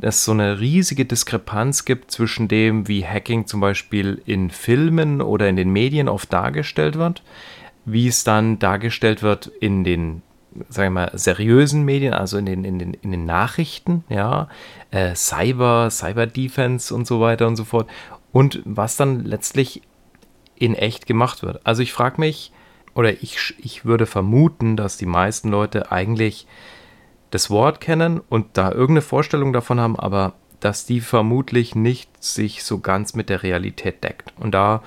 es 0.00 0.24
so 0.24 0.32
eine 0.32 0.60
riesige 0.60 1.04
Diskrepanz 1.04 1.84
gibt 1.84 2.10
zwischen 2.10 2.48
dem, 2.48 2.88
wie 2.88 3.04
Hacking 3.04 3.46
zum 3.46 3.60
Beispiel 3.60 4.22
in 4.26 4.50
Filmen 4.50 5.20
oder 5.20 5.48
in 5.48 5.56
den 5.56 5.70
Medien 5.70 6.08
oft 6.08 6.32
dargestellt 6.32 6.96
wird, 6.96 7.22
wie 7.84 8.08
es 8.08 8.24
dann 8.24 8.58
dargestellt 8.58 9.22
wird 9.22 9.46
in 9.60 9.84
den 9.84 10.22
sagen 10.68 10.94
wir 10.94 11.02
mal, 11.02 11.10
seriösen 11.14 11.84
Medien, 11.84 12.14
also 12.14 12.38
in 12.38 12.46
den, 12.46 12.64
in 12.64 12.78
den, 12.78 12.94
in 12.94 13.10
den 13.12 13.24
Nachrichten, 13.24 14.04
ja, 14.08 14.48
äh, 14.90 15.14
Cyber, 15.14 15.88
Cyber 15.90 16.26
Defense 16.26 16.92
und 16.94 17.06
so 17.06 17.20
weiter 17.20 17.46
und 17.46 17.56
so 17.56 17.64
fort. 17.64 17.88
Und 18.32 18.60
was 18.64 18.96
dann 18.96 19.24
letztlich 19.24 19.82
in 20.56 20.74
echt 20.74 21.06
gemacht 21.06 21.42
wird. 21.42 21.64
Also 21.64 21.82
ich 21.82 21.92
frage 21.92 22.20
mich, 22.20 22.52
oder 22.94 23.22
ich, 23.22 23.54
ich 23.58 23.84
würde 23.84 24.06
vermuten, 24.06 24.76
dass 24.76 24.96
die 24.96 25.06
meisten 25.06 25.50
Leute 25.50 25.92
eigentlich 25.92 26.46
das 27.30 27.50
Wort 27.50 27.80
kennen 27.80 28.20
und 28.28 28.56
da 28.56 28.70
irgendeine 28.70 29.02
Vorstellung 29.02 29.52
davon 29.52 29.80
haben, 29.80 29.98
aber 29.98 30.34
dass 30.60 30.86
die 30.86 31.00
vermutlich 31.00 31.74
nicht 31.74 32.22
sich 32.22 32.64
so 32.64 32.78
ganz 32.78 33.14
mit 33.14 33.28
der 33.28 33.42
Realität 33.42 34.02
deckt. 34.02 34.32
Und 34.38 34.52
da 34.52 34.82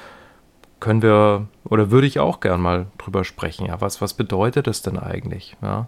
können 0.79 1.01
wir, 1.01 1.47
oder 1.63 1.91
würde 1.91 2.07
ich 2.07 2.19
auch 2.19 2.39
gern 2.41 2.59
mal 2.59 2.87
drüber 2.97 3.23
sprechen. 3.23 3.67
Ja, 3.67 3.79
was, 3.79 4.01
was 4.01 4.13
bedeutet 4.13 4.67
das 4.67 4.81
denn 4.81 4.97
eigentlich? 4.97 5.55
Ja? 5.61 5.87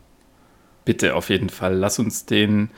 Bitte, 0.86 1.15
auf 1.15 1.29
jeden 1.29 1.50
Fall. 1.50 1.75
Lass 1.75 2.00
uns 2.00 2.25
den 2.25 2.69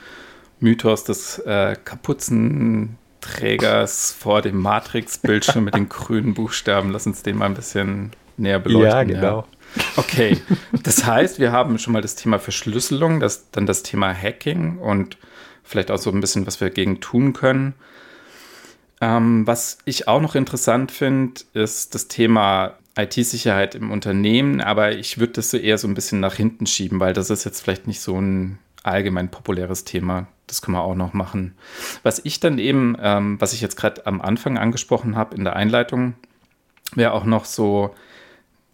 Mythos 0.58 1.04
des 1.04 1.38
äh, 1.40 1.76
Kapuzenträgers 1.84 4.12
vor 4.12 4.42
dem 4.42 4.60
Matrix-Bildschirm 4.60 5.64
mit 5.64 5.74
den 5.74 5.88
grünen 5.88 6.34
Buchstaben, 6.34 6.90
lass 6.90 7.06
uns 7.06 7.22
den 7.22 7.36
mal 7.36 7.46
ein 7.46 7.54
bisschen 7.54 8.12
näher 8.36 8.58
beleuchten. 8.58 8.90
Ja, 8.90 9.04
genau. 9.04 9.40
Ja. 9.40 9.46
Okay, 9.96 10.38
das 10.82 11.04
heißt, 11.04 11.38
wir 11.38 11.52
haben 11.52 11.78
schon 11.78 11.92
mal 11.92 12.02
das 12.02 12.16
Thema 12.16 12.38
Verschlüsselung, 12.38 13.20
das, 13.20 13.50
dann 13.50 13.66
das 13.66 13.82
Thema 13.82 14.14
Hacking 14.14 14.78
und 14.78 15.16
vielleicht 15.64 15.90
auch 15.90 15.98
so 15.98 16.10
ein 16.10 16.20
bisschen, 16.20 16.46
was 16.46 16.60
wir 16.60 16.68
dagegen 16.68 17.00
tun 17.00 17.32
können. 17.32 17.74
Ähm, 19.00 19.46
was 19.46 19.78
ich 19.84 20.08
auch 20.08 20.20
noch 20.20 20.34
interessant 20.34 20.90
finde, 20.90 21.40
ist 21.52 21.94
das 21.94 22.08
Thema 22.08 22.78
IT-Sicherheit 22.96 23.74
im 23.74 23.90
Unternehmen, 23.90 24.60
aber 24.60 24.92
ich 24.92 25.18
würde 25.18 25.34
das 25.34 25.50
so 25.50 25.58
eher 25.58 25.76
so 25.76 25.86
ein 25.86 25.94
bisschen 25.94 26.20
nach 26.20 26.34
hinten 26.34 26.66
schieben, 26.66 26.98
weil 26.98 27.12
das 27.12 27.28
ist 27.28 27.44
jetzt 27.44 27.60
vielleicht 27.60 27.86
nicht 27.86 28.00
so 28.00 28.18
ein 28.18 28.58
allgemein 28.82 29.30
populäres 29.30 29.84
Thema. 29.84 30.28
Das 30.46 30.62
können 30.62 30.76
wir 30.76 30.82
auch 30.82 30.94
noch 30.94 31.12
machen. 31.12 31.54
Was 32.04 32.20
ich 32.24 32.40
dann 32.40 32.58
eben, 32.58 32.96
ähm, 33.00 33.38
was 33.40 33.52
ich 33.52 33.60
jetzt 33.60 33.76
gerade 33.76 34.06
am 34.06 34.20
Anfang 34.20 34.56
angesprochen 34.56 35.16
habe 35.16 35.36
in 35.36 35.44
der 35.44 35.56
Einleitung, 35.56 36.14
wäre 36.94 37.12
auch 37.12 37.24
noch 37.24 37.44
so 37.44 37.94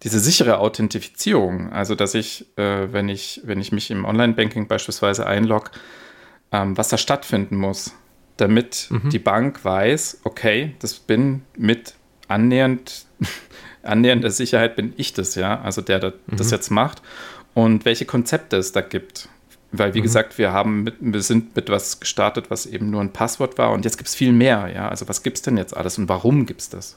diese 0.02 0.21
sichere 0.21 0.59
Authentifizierung. 0.59 1.73
Also, 1.73 1.94
dass 1.94 2.14
ich, 2.14 2.47
äh, 2.56 2.92
wenn 2.92 3.09
ich, 3.09 3.40
wenn 3.44 3.61
ich 3.61 3.73
mich 3.73 3.90
im 3.90 4.04
Online-Banking 4.04 4.66
beispielsweise 4.68 5.26
einlogge, 5.26 5.71
ähm, 6.50 6.76
was 6.76 6.88
da 6.88 6.99
stattfinden 6.99 7.56
muss 7.56 7.92
damit 8.37 8.88
mhm. 8.90 9.11
die 9.11 9.18
Bank 9.18 9.64
weiß, 9.64 10.21
okay, 10.25 10.75
das 10.80 10.94
bin 10.94 11.42
mit 11.56 11.94
annähernd, 12.28 13.06
annähernder 13.82 14.30
Sicherheit 14.30 14.76
bin 14.76 14.94
ich 14.97 15.12
das, 15.12 15.35
ja, 15.35 15.61
also 15.61 15.80
der, 15.82 15.99
der 15.99 16.14
mhm. 16.26 16.37
das 16.37 16.50
jetzt 16.50 16.71
macht 16.71 17.02
und 17.54 17.85
welche 17.85 18.04
Konzepte 18.04 18.56
es 18.56 18.73
da 18.73 18.80
gibt. 18.80 19.28
Weil, 19.75 19.94
wie 19.94 20.00
mhm. 20.00 20.04
gesagt, 20.04 20.37
wir 20.37 20.52
haben 20.52 20.82
mit, 20.82 20.97
wir 21.00 21.23
sind 21.23 21.56
mit 21.56 21.71
was 21.71 21.99
gestartet, 21.99 22.50
was 22.50 22.66
eben 22.66 22.90
nur 22.90 23.00
ein 23.00 23.12
Passwort 23.12 23.56
war 23.56 23.71
und 23.73 23.85
jetzt 23.85 23.97
gibt 23.97 24.09
es 24.09 24.14
viel 24.14 24.32
mehr, 24.32 24.71
ja. 24.75 24.88
Also 24.88 25.09
was 25.09 25.23
gibt 25.23 25.38
es 25.38 25.42
denn 25.42 25.56
jetzt 25.56 25.75
alles 25.75 25.97
und 25.97 26.09
warum 26.09 26.44
gibt 26.44 26.61
es 26.61 26.68
das? 26.68 26.97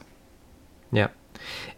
Ja. 0.90 1.10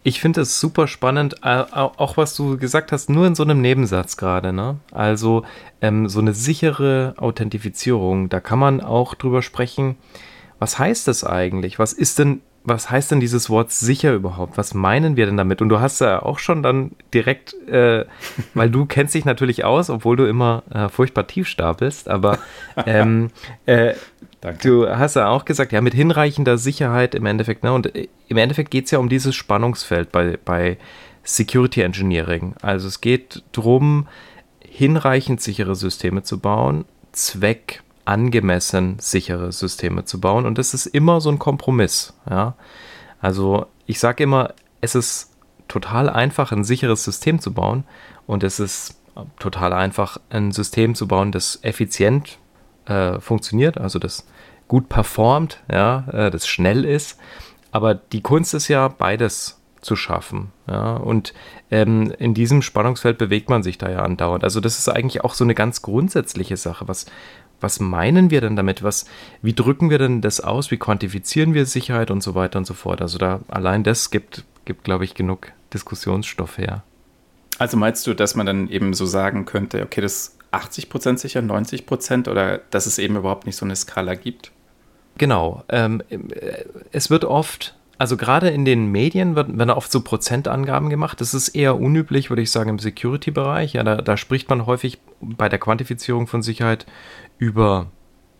Ich 0.03 0.21
finde 0.21 0.41
es 0.41 0.59
super 0.59 0.87
spannend, 0.87 1.43
auch 1.43 2.17
was 2.17 2.35
du 2.35 2.57
gesagt 2.57 2.91
hast, 2.91 3.09
nur 3.09 3.27
in 3.27 3.35
so 3.35 3.43
einem 3.43 3.61
Nebensatz 3.61 4.17
gerade. 4.17 4.53
Ne? 4.53 4.77
Also 4.91 5.43
ähm, 5.81 6.07
so 6.07 6.19
eine 6.19 6.33
sichere 6.33 7.13
Authentifizierung, 7.17 8.29
da 8.29 8.39
kann 8.39 8.59
man 8.59 8.81
auch 8.81 9.13
drüber 9.15 9.41
sprechen. 9.41 9.97
Was 10.59 10.77
heißt 10.79 11.07
das 11.07 11.23
eigentlich? 11.23 11.79
Was 11.79 11.93
ist 11.93 12.19
denn, 12.19 12.41
was 12.63 12.89
heißt 12.89 13.11
denn 13.11 13.19
dieses 13.19 13.49
Wort 13.49 13.71
sicher 13.71 14.13
überhaupt? 14.13 14.57
Was 14.57 14.73
meinen 14.73 15.15
wir 15.15 15.25
denn 15.25 15.37
damit? 15.37 15.61
Und 15.61 15.69
du 15.69 15.79
hast 15.79 16.01
ja 16.01 16.21
auch 16.21 16.39
schon 16.39 16.63
dann 16.63 16.91
direkt, 17.13 17.53
äh, 17.67 18.05
weil 18.53 18.69
du 18.69 18.85
kennst 18.85 19.15
dich 19.15 19.25
natürlich 19.25 19.63
aus, 19.63 19.89
obwohl 19.89 20.17
du 20.17 20.27
immer 20.27 20.63
äh, 20.73 20.89
furchtbar 20.89 21.27
tief 21.27 21.47
stapelst, 21.47 22.09
aber 22.09 22.39
ähm, 22.85 23.31
äh, 23.65 23.93
Danke. 24.41 24.67
Du 24.67 24.89
hast 24.89 25.15
ja 25.15 25.27
auch 25.27 25.43
gesagt, 25.43 25.71
ja, 25.71 25.81
mit 25.81 25.93
hinreichender 25.93 26.57
Sicherheit 26.57 27.13
im 27.13 27.25
Endeffekt, 27.25 27.63
ne? 27.63 27.73
Und 27.73 27.93
äh, 27.95 28.07
im 28.27 28.37
Endeffekt 28.37 28.71
geht 28.71 28.85
es 28.85 28.91
ja 28.91 28.99
um 28.99 29.09
dieses 29.09 29.35
Spannungsfeld 29.35 30.11
bei, 30.11 30.37
bei 30.43 30.77
Security 31.23 31.81
Engineering. 31.81 32.55
Also 32.61 32.87
es 32.87 33.01
geht 33.01 33.43
darum, 33.51 34.07
hinreichend 34.61 35.41
sichere 35.41 35.75
Systeme 35.75 36.23
zu 36.23 36.39
bauen, 36.39 36.85
zweckangemessen 37.11 38.97
sichere 38.99 39.51
Systeme 39.51 40.05
zu 40.05 40.21
bauen. 40.21 40.45
Und 40.45 40.57
das 40.57 40.73
ist 40.73 40.85
immer 40.85 41.19
so 41.19 41.29
ein 41.29 41.39
Kompromiss. 41.39 42.13
Ja? 42.29 42.55
Also 43.19 43.65
ich 43.85 43.99
sage 43.99 44.23
immer, 44.23 44.53
es 44.79 44.95
ist 44.95 45.31
total 45.67 46.09
einfach, 46.09 46.51
ein 46.53 46.63
sicheres 46.63 47.03
System 47.03 47.39
zu 47.39 47.53
bauen. 47.53 47.83
Und 48.25 48.43
es 48.43 48.59
ist 48.59 48.95
total 49.37 49.73
einfach, 49.73 50.17
ein 50.29 50.51
System 50.53 50.95
zu 50.95 51.07
bauen, 51.07 51.33
das 51.33 51.59
effizient 51.61 52.37
äh, 52.89 53.19
funktioniert, 53.19 53.77
also 53.77 53.99
das 53.99 54.25
gut 54.67 54.89
performt, 54.89 55.61
ja, 55.71 56.05
äh, 56.11 56.31
das 56.31 56.47
schnell 56.47 56.85
ist. 56.85 57.19
Aber 57.71 57.95
die 57.95 58.21
Kunst 58.21 58.53
ist 58.53 58.67
ja, 58.67 58.87
beides 58.87 59.59
zu 59.81 59.95
schaffen. 59.95 60.51
Ja, 60.67 60.95
und 60.95 61.33
ähm, 61.71 62.13
in 62.19 62.33
diesem 62.33 62.61
Spannungsfeld 62.61 63.17
bewegt 63.17 63.49
man 63.49 63.63
sich 63.63 63.77
da 63.77 63.89
ja 63.89 63.99
andauernd. 63.99 64.43
Also 64.43 64.59
das 64.59 64.77
ist 64.77 64.89
eigentlich 64.89 65.23
auch 65.23 65.33
so 65.33 65.43
eine 65.43 65.55
ganz 65.55 65.81
grundsätzliche 65.81 66.57
Sache. 66.57 66.87
Was, 66.87 67.05
was 67.61 67.79
meinen 67.79 68.29
wir 68.29 68.41
denn 68.41 68.55
damit? 68.55 68.83
Was, 68.83 69.05
wie 69.41 69.53
drücken 69.53 69.89
wir 69.89 69.97
denn 69.97 70.21
das 70.21 70.41
aus? 70.41 70.71
Wie 70.71 70.77
quantifizieren 70.77 71.53
wir 71.53 71.65
Sicherheit 71.65 72.11
und 72.11 72.21
so 72.21 72.35
weiter 72.35 72.59
und 72.59 72.65
so 72.65 72.73
fort? 72.73 73.01
Also 73.01 73.17
da 73.17 73.41
allein 73.47 73.83
das 73.83 74.11
gibt, 74.11 74.43
gibt 74.65 74.83
glaube 74.83 75.05
ich, 75.05 75.13
genug 75.13 75.51
Diskussionsstoff 75.73 76.57
her. 76.57 76.83
Also 77.57 77.77
meinst 77.77 78.07
du, 78.07 78.13
dass 78.13 78.35
man 78.35 78.45
dann 78.45 78.69
eben 78.69 78.93
so 78.93 79.05
sagen 79.05 79.45
könnte, 79.45 79.83
okay, 79.83 80.01
das 80.01 80.37
80 80.51 80.89
Prozent 80.89 81.19
sicher, 81.19 81.41
90 81.41 81.85
Prozent 81.85 82.27
oder 82.27 82.59
dass 82.69 82.85
es 82.85 82.97
eben 82.97 83.15
überhaupt 83.15 83.45
nicht 83.45 83.55
so 83.55 83.65
eine 83.65 83.75
Skala 83.75 84.15
gibt? 84.15 84.51
Genau. 85.17 85.63
Ähm, 85.69 86.01
es 86.91 87.09
wird 87.09 87.25
oft, 87.25 87.75
also 87.97 88.17
gerade 88.17 88.49
in 88.49 88.65
den 88.65 88.91
Medien 88.91 89.35
wird, 89.35 89.55
werden 89.57 89.69
oft 89.71 89.91
so 89.91 90.01
Prozentangaben 90.01 90.89
gemacht. 90.89 91.21
Das 91.21 91.33
ist 91.33 91.49
eher 91.49 91.79
unüblich, 91.79 92.29
würde 92.29 92.41
ich 92.41 92.51
sagen, 92.51 92.69
im 92.69 92.79
Security-Bereich. 92.79 93.73
Ja, 93.73 93.83
da, 93.83 93.97
da 93.97 94.17
spricht 94.17 94.49
man 94.49 94.65
häufig 94.65 94.99
bei 95.21 95.49
der 95.49 95.59
Quantifizierung 95.59 96.25
von 96.25 96.41
Sicherheit 96.41 96.85
über 97.37 97.87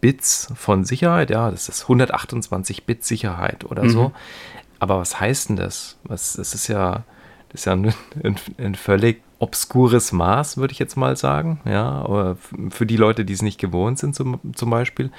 Bits 0.02 0.52
von 0.56 0.86
Sicherheit. 0.86 1.30
Ja, 1.30 1.52
das 1.52 1.70
ist 1.70 1.84
128 1.84 2.86
Bit 2.86 3.04
Sicherheit 3.04 3.66
oder 3.66 3.84
mhm. 3.84 3.90
so. 3.90 4.12
Aber 4.80 4.98
was 5.00 5.20
heißt 5.20 5.50
denn 5.50 5.56
das? 5.58 5.98
Was, 6.04 6.34
das 6.34 6.56
ist 6.56 6.68
ja, 6.70 7.04
das 7.50 7.62
ist 7.62 7.66
ja 7.66 7.74
ein, 7.74 7.94
ein, 8.24 8.36
ein 8.58 8.76
völlig 8.76 9.22
obskures 9.40 10.12
Maß, 10.12 10.58
würde 10.58 10.74
ich 10.74 10.80
jetzt 10.80 10.98
mal 10.98 11.16
sagen. 11.16 11.62
Ja, 11.66 12.36
für 12.70 12.86
die 12.86 12.98
Leute, 12.98 13.26
die 13.26 13.34
es 13.34 13.42
nicht 13.42 13.60
gewohnt 13.60 13.98
sind, 13.98 14.16
zum, 14.16 14.40
zum 14.54 14.70
Beispiel. 14.70 15.12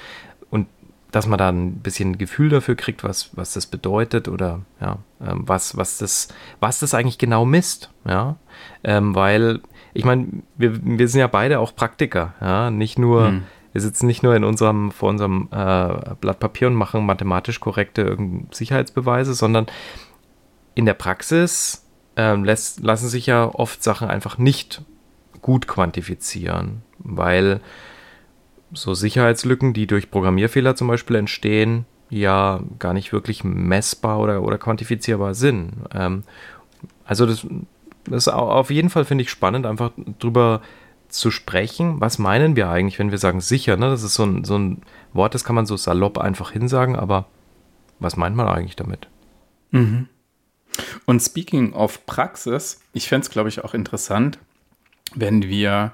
Und 0.51 0.67
dass 1.11 1.27
man 1.27 1.39
da 1.39 1.49
ein 1.49 1.77
bisschen 1.77 2.19
Gefühl 2.19 2.51
dafür 2.51 2.77
kriegt, 2.77 3.03
was, 3.03 3.37
was 3.37 3.55
das 3.55 3.67
bedeutet 3.67 4.29
oder 4.29 4.61
ja, 4.81 4.99
ähm, 5.21 5.43
was, 5.47 5.77
was, 5.77 5.99
das, 5.99 6.29
was 6.61 6.79
das 6.79 6.95
eigentlich 6.95 7.19
genau 7.19 7.45
misst. 7.45 7.91
Ja, 8.07 8.37
ähm, 8.85 9.15
weil 9.15 9.61
ich 9.93 10.05
meine, 10.05 10.29
wir, 10.57 10.79
wir 10.85 11.09
sind 11.09 11.21
ja 11.21 11.27
beide 11.27 11.59
auch 11.59 11.75
Praktiker. 11.75 12.35
Ja, 12.41 12.71
nicht 12.71 12.99
nur. 12.99 13.29
Hm. 13.29 13.43
Wir 13.73 13.81
sitzen 13.81 14.09
nicht 14.09 14.25
nur 14.25 14.35
in 14.35 14.43
unserem, 14.43 14.91
vor 14.91 15.09
unserem 15.11 15.49
äh, 15.53 16.15
Blatt 16.21 16.41
Papier 16.41 16.67
und 16.67 16.75
machen 16.75 17.07
mathematisch 17.07 17.61
korrekte 17.61 18.19
Sicherheitsbeweise, 18.51 19.33
sondern 19.33 19.67
in 20.75 20.87
der 20.87 20.95
Praxis 20.95 21.87
ähm, 22.17 22.45
lässt, 22.45 22.81
lassen 22.81 23.09
sich 23.09 23.27
ja 23.27 23.47
oft 23.47 23.83
Sachen 23.83 24.09
einfach 24.09 24.39
nicht 24.39 24.83
gut 25.41 25.67
quantifizieren, 25.67 26.83
weil 26.99 27.61
so 28.73 28.95
Sicherheitslücken, 28.95 29.73
die 29.73 29.87
durch 29.87 30.11
Programmierfehler 30.11 30.77
zum 30.77 30.89
Beispiel 30.89 31.17
entstehen, 31.17 31.87
ja 32.09 32.61
gar 32.79 32.93
nicht 32.93 33.13
wirklich 33.13 33.45
messbar 33.45 34.19
oder, 34.21 34.43
oder 34.43 34.59
quantifizierbar 34.59 35.35
sind. 35.35 35.73
Ähm, 35.95 36.25
also 37.05 37.27
das, 37.27 37.47
das 38.05 38.27
ist 38.27 38.29
auf 38.29 38.71
jeden 38.71 38.91
Fall, 38.91 39.05
finde 39.05 39.23
ich, 39.23 39.31
spannend, 39.31 39.67
einfach 39.67 39.93
drüber 40.19 40.61
zu 41.09 41.31
sprechen. 41.31 42.01
Was 42.01 42.19
meinen 42.19 42.57
wir 42.57 42.69
eigentlich, 42.69 42.99
wenn 42.99 43.11
wir 43.11 43.19
sagen 43.19 43.41
sicher? 43.41 43.77
Ne? 43.77 43.91
Das 43.91 44.03
ist 44.03 44.15
so 44.15 44.25
ein, 44.25 44.45
so 44.45 44.57
ein 44.57 44.83
Wort, 45.13 45.35
das 45.35 45.45
kann 45.45 45.57
man 45.57 45.67
so 45.67 45.77
salopp 45.77 46.19
einfach 46.19 46.53
hinsagen, 46.53 46.97
aber 46.97 47.27
was 47.99 48.17
meint 48.17 48.37
man 48.37 48.49
eigentlich 48.49 48.77
damit? 48.77 49.09
Mhm. 49.71 50.09
Und 51.07 51.21
speaking 51.21 51.73
of 51.73 52.05
Praxis, 52.07 52.81
ich 52.93 53.09
fände 53.09 53.27
es, 53.27 53.31
glaube 53.31 53.49
ich, 53.49 53.65
auch 53.65 53.75
interessant, 53.75 54.39
wenn 55.15 55.43
wir 55.43 55.93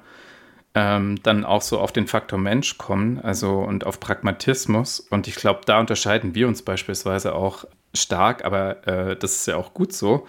ähm, 0.75 1.23
dann 1.23 1.45
auch 1.45 1.63
so 1.63 1.81
auf 1.81 1.91
den 1.91 2.07
Faktor 2.07 2.39
Mensch 2.39 2.77
kommen, 2.77 3.19
also 3.21 3.61
und 3.61 3.87
auf 3.87 3.99
Pragmatismus. 3.99 5.01
Und 5.01 5.27
ich 5.27 5.37
glaube, 5.37 5.61
da 5.65 5.81
unterscheiden 5.81 6.35
wir 6.35 6.47
uns 6.47 6.63
beispielsweise 6.63 7.35
auch 7.35 7.65
stark, 7.95 8.45
aber 8.45 8.87
äh, 8.87 9.17
das 9.17 9.37
ist 9.37 9.47
ja 9.47 9.57
auch 9.57 9.73
gut 9.73 9.93
so. 9.95 10.27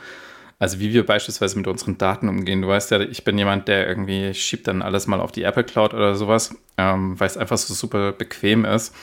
Also 0.59 0.79
wie 0.79 0.91
wir 0.91 1.05
beispielsweise 1.05 1.57
mit 1.57 1.67
unseren 1.67 1.97
Daten 1.97 2.29
umgehen. 2.29 2.61
Du 2.61 2.67
weißt 2.69 2.89
ja, 2.91 2.99
ich 3.01 3.23
bin 3.23 3.37
jemand, 3.37 3.67
der 3.67 3.87
irgendwie 3.87 4.33
schiebt 4.33 4.67
dann 4.67 4.81
alles 4.81 5.05
mal 5.05 5.19
auf 5.19 5.31
die 5.31 5.43
Apple 5.43 5.63
Cloud 5.63 5.93
oder 5.93 6.15
sowas, 6.15 6.55
ähm, 6.77 7.19
weil 7.19 7.27
es 7.27 7.37
einfach 7.37 7.57
so 7.57 7.73
super 7.73 8.13
bequem 8.13 8.65
ist. 8.65 8.95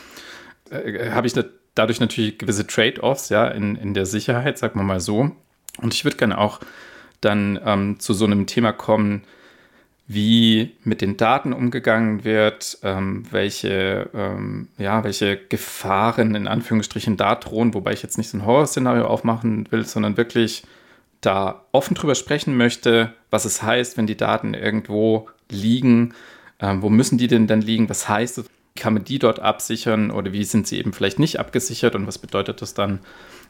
Äh, 0.71 1.11
Habe 1.11 1.27
ich 1.27 1.35
dadurch 1.75 2.01
natürlich 2.01 2.39
gewisse 2.39 2.67
Trade-offs, 2.67 3.29
ja, 3.29 3.49
in, 3.49 3.77
in 3.77 3.95
der 3.95 4.07
Sicherheit, 4.07 4.59
sagen 4.59 4.79
wir 4.79 4.85
mal 4.85 5.01
so. 5.01 5.31
Und 5.81 5.95
ich 5.95 6.05
würde 6.05 6.17
gerne 6.17 6.39
auch 6.39 6.61
dann 7.21 7.59
ähm, 7.65 8.01
zu 8.01 8.15
so 8.15 8.25
einem 8.25 8.47
Thema 8.47 8.73
kommen, 8.73 9.23
wie 10.07 10.73
mit 10.85 11.01
den 11.01 11.17
Daten 11.17 11.53
umgegangen 11.53 12.25
wird, 12.25 12.79
ähm, 12.83 13.25
welche, 13.31 14.11
ähm, 14.15 14.69
ja, 14.77 15.03
welche 15.03 15.37
Gefahren 15.37 16.35
in 16.35 16.47
Anführungsstrichen 16.47 17.17
da 17.17 17.35
drohen, 17.35 17.73
wobei 17.73 17.93
ich 17.93 18.03
jetzt 18.03 18.19
nicht 18.19 18.29
so 18.29 18.37
ein 18.37 18.45
Horrorszenario 18.45 19.07
aufmachen 19.07 19.67
will, 19.71 19.87
sondern 19.87 20.19
wirklich 20.19 20.65
da 21.23 21.65
offen 21.73 21.95
drüber 21.95 22.15
sprechen 22.15 22.57
möchte, 22.57 23.15
was 23.31 23.47
es 23.47 23.63
heißt, 23.63 23.97
wenn 23.97 24.07
die 24.07 24.17
Daten 24.17 24.53
irgendwo 24.53 25.29
liegen, 25.51 26.13
ähm, 26.61 26.83
wo 26.83 26.91
müssen 26.91 27.17
die 27.17 27.29
denn 27.29 27.47
dann 27.47 27.63
liegen, 27.63 27.89
was 27.89 28.07
heißt 28.07 28.39
es, 28.39 28.45
kann 28.85 28.95
man 28.95 29.05
die 29.05 29.19
dort 29.19 29.41
absichern 29.41 30.11
oder 30.11 30.33
wie 30.33 30.45
sind 30.45 30.67
sie 30.67 30.79
eben 30.79 30.93
vielleicht 30.93 31.19
nicht 31.19 31.41
abgesichert 31.41 31.95
und 31.95 32.07
was 32.07 32.19
bedeutet 32.19 32.61
das 32.63 32.75
dann? 32.75 33.01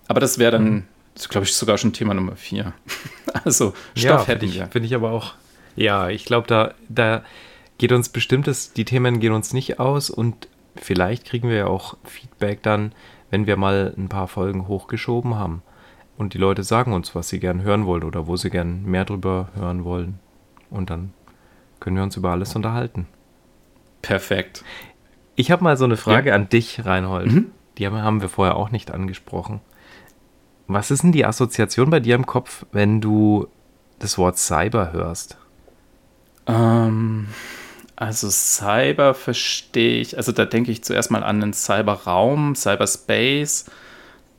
Aber 0.06 0.20
das 0.20 0.38
wäre 0.38 0.52
dann, 0.52 0.64
mhm. 0.64 0.84
glaube 1.28 1.44
ich, 1.44 1.54
sogar 1.54 1.76
schon 1.76 1.92
Thema 1.92 2.14
Nummer 2.14 2.36
vier. 2.36 2.72
also 3.44 3.74
Stoff 3.96 4.22
ja, 4.22 4.26
hätte 4.26 4.46
ich. 4.46 4.62
Finde 4.70 4.86
ich 4.86 4.94
aber 4.94 5.10
auch 5.10 5.34
ja, 5.76 6.08
ich 6.08 6.24
glaube, 6.24 6.46
da, 6.46 6.74
da 6.88 7.22
geht 7.78 7.92
uns 7.92 8.08
bestimmtes, 8.08 8.72
die 8.72 8.84
Themen 8.84 9.20
gehen 9.20 9.32
uns 9.32 9.52
nicht 9.52 9.80
aus 9.80 10.10
und 10.10 10.48
vielleicht 10.76 11.24
kriegen 11.24 11.48
wir 11.48 11.56
ja 11.56 11.66
auch 11.66 11.96
Feedback 12.04 12.62
dann, 12.62 12.92
wenn 13.30 13.46
wir 13.46 13.56
mal 13.56 13.92
ein 13.96 14.08
paar 14.08 14.28
Folgen 14.28 14.68
hochgeschoben 14.68 15.34
haben. 15.34 15.62
Und 16.16 16.34
die 16.34 16.38
Leute 16.38 16.62
sagen 16.62 16.92
uns, 16.92 17.16
was 17.16 17.28
sie 17.28 17.40
gern 17.40 17.62
hören 17.62 17.86
wollen 17.86 18.04
oder 18.04 18.28
wo 18.28 18.36
sie 18.36 18.50
gern 18.50 18.84
mehr 18.84 19.04
drüber 19.04 19.48
hören 19.56 19.84
wollen. 19.84 20.20
Und 20.70 20.90
dann 20.90 21.12
können 21.80 21.96
wir 21.96 22.04
uns 22.04 22.16
über 22.16 22.30
alles 22.30 22.54
unterhalten. 22.54 23.08
Perfekt. 24.00 24.62
Ich 25.36 25.50
habe 25.50 25.64
mal 25.64 25.76
so 25.76 25.84
eine 25.84 25.96
Frage 25.96 26.30
ja. 26.30 26.34
an 26.34 26.48
dich, 26.48 26.84
Reinhold. 26.84 27.32
Mhm. 27.32 27.50
Die 27.78 27.86
haben 27.88 28.20
wir 28.20 28.28
vorher 28.28 28.56
auch 28.56 28.70
nicht 28.70 28.92
angesprochen. 28.92 29.60
Was 30.66 30.90
ist 30.90 31.02
denn 31.02 31.12
die 31.12 31.26
Assoziation 31.26 31.90
bei 31.90 32.00
dir 32.00 32.14
im 32.14 32.26
Kopf, 32.26 32.64
wenn 32.72 33.00
du 33.00 33.48
das 33.98 34.16
Wort 34.16 34.38
Cyber 34.38 34.92
hörst? 34.92 35.36
Ähm, 36.46 37.26
also 37.96 38.28
Cyber 38.30 39.14
verstehe 39.14 40.00
ich, 40.00 40.16
also 40.16 40.32
da 40.32 40.44
denke 40.44 40.70
ich 40.70 40.84
zuerst 40.84 41.10
mal 41.10 41.24
an 41.24 41.40
den 41.40 41.52
Cyberraum, 41.52 42.54
Cyberspace, 42.54 43.66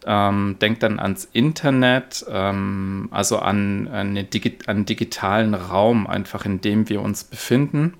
ähm, 0.06 0.58
denke 0.62 0.80
dann 0.80 1.00
ans 1.00 1.28
Internet, 1.34 2.26
ähm, 2.30 3.10
also 3.12 3.40
an, 3.40 3.88
an, 3.88 4.16
Digi 4.30 4.58
an 4.68 4.86
digitalen 4.86 5.54
Raum, 5.54 6.08
einfach 6.08 6.46
in 6.46 6.62
dem 6.62 6.90
wir 6.90 7.02
uns 7.02 7.24
befinden 7.24 7.96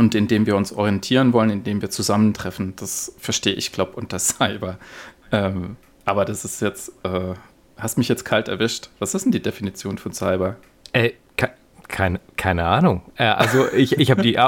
und 0.00 0.14
in 0.14 0.28
dem 0.28 0.46
wir 0.46 0.56
uns 0.56 0.72
orientieren 0.72 1.34
wollen, 1.34 1.50
in 1.50 1.62
dem 1.62 1.82
wir 1.82 1.90
zusammentreffen. 1.90 2.74
Das 2.76 3.14
verstehe 3.18 3.52
ich, 3.52 3.70
glaube 3.70 3.92
unter 3.96 4.18
Cyber. 4.18 4.78
Ähm, 5.30 5.76
aber 6.06 6.24
das 6.24 6.46
ist 6.46 6.62
jetzt, 6.62 6.92
äh, 7.02 7.34
hast 7.76 7.98
mich 7.98 8.08
jetzt 8.08 8.24
kalt 8.24 8.48
erwischt. 8.48 8.88
Was 8.98 9.14
ist 9.14 9.26
denn 9.26 9.32
die 9.32 9.42
Definition 9.42 9.98
von 9.98 10.14
Cyber? 10.14 10.56
Äh, 10.94 11.10
keine, 11.86 12.18
keine 12.38 12.64
Ahnung. 12.64 13.02
Äh, 13.16 13.24
also 13.24 13.70
ich, 13.74 13.98
ich 13.98 14.10
habe 14.10 14.22
die, 14.22 14.38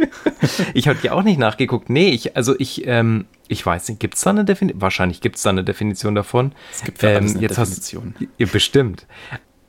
ich 0.74 0.88
habe 0.88 0.98
die 1.00 1.10
auch 1.10 1.22
nicht 1.22 1.38
nachgeguckt. 1.38 1.88
Nee, 1.88 2.08
ich, 2.08 2.34
also 2.34 2.56
ich, 2.58 2.84
ähm, 2.84 3.26
ich 3.46 3.64
weiß 3.64 3.88
nicht, 3.88 4.00
gibt 4.00 4.16
es 4.16 4.22
da 4.22 4.30
eine 4.30 4.44
Definition? 4.44 4.82
Wahrscheinlich 4.82 5.20
gibt 5.20 5.36
es 5.36 5.42
da 5.42 5.50
eine 5.50 5.62
Definition 5.62 6.16
davon. 6.16 6.56
Es 6.72 6.82
gibt 6.82 7.04
ähm, 7.04 7.18
eine 7.18 7.40
jetzt 7.40 7.56
Definition. 7.56 8.14
Hast, 8.18 8.52
bestimmt. 8.52 9.06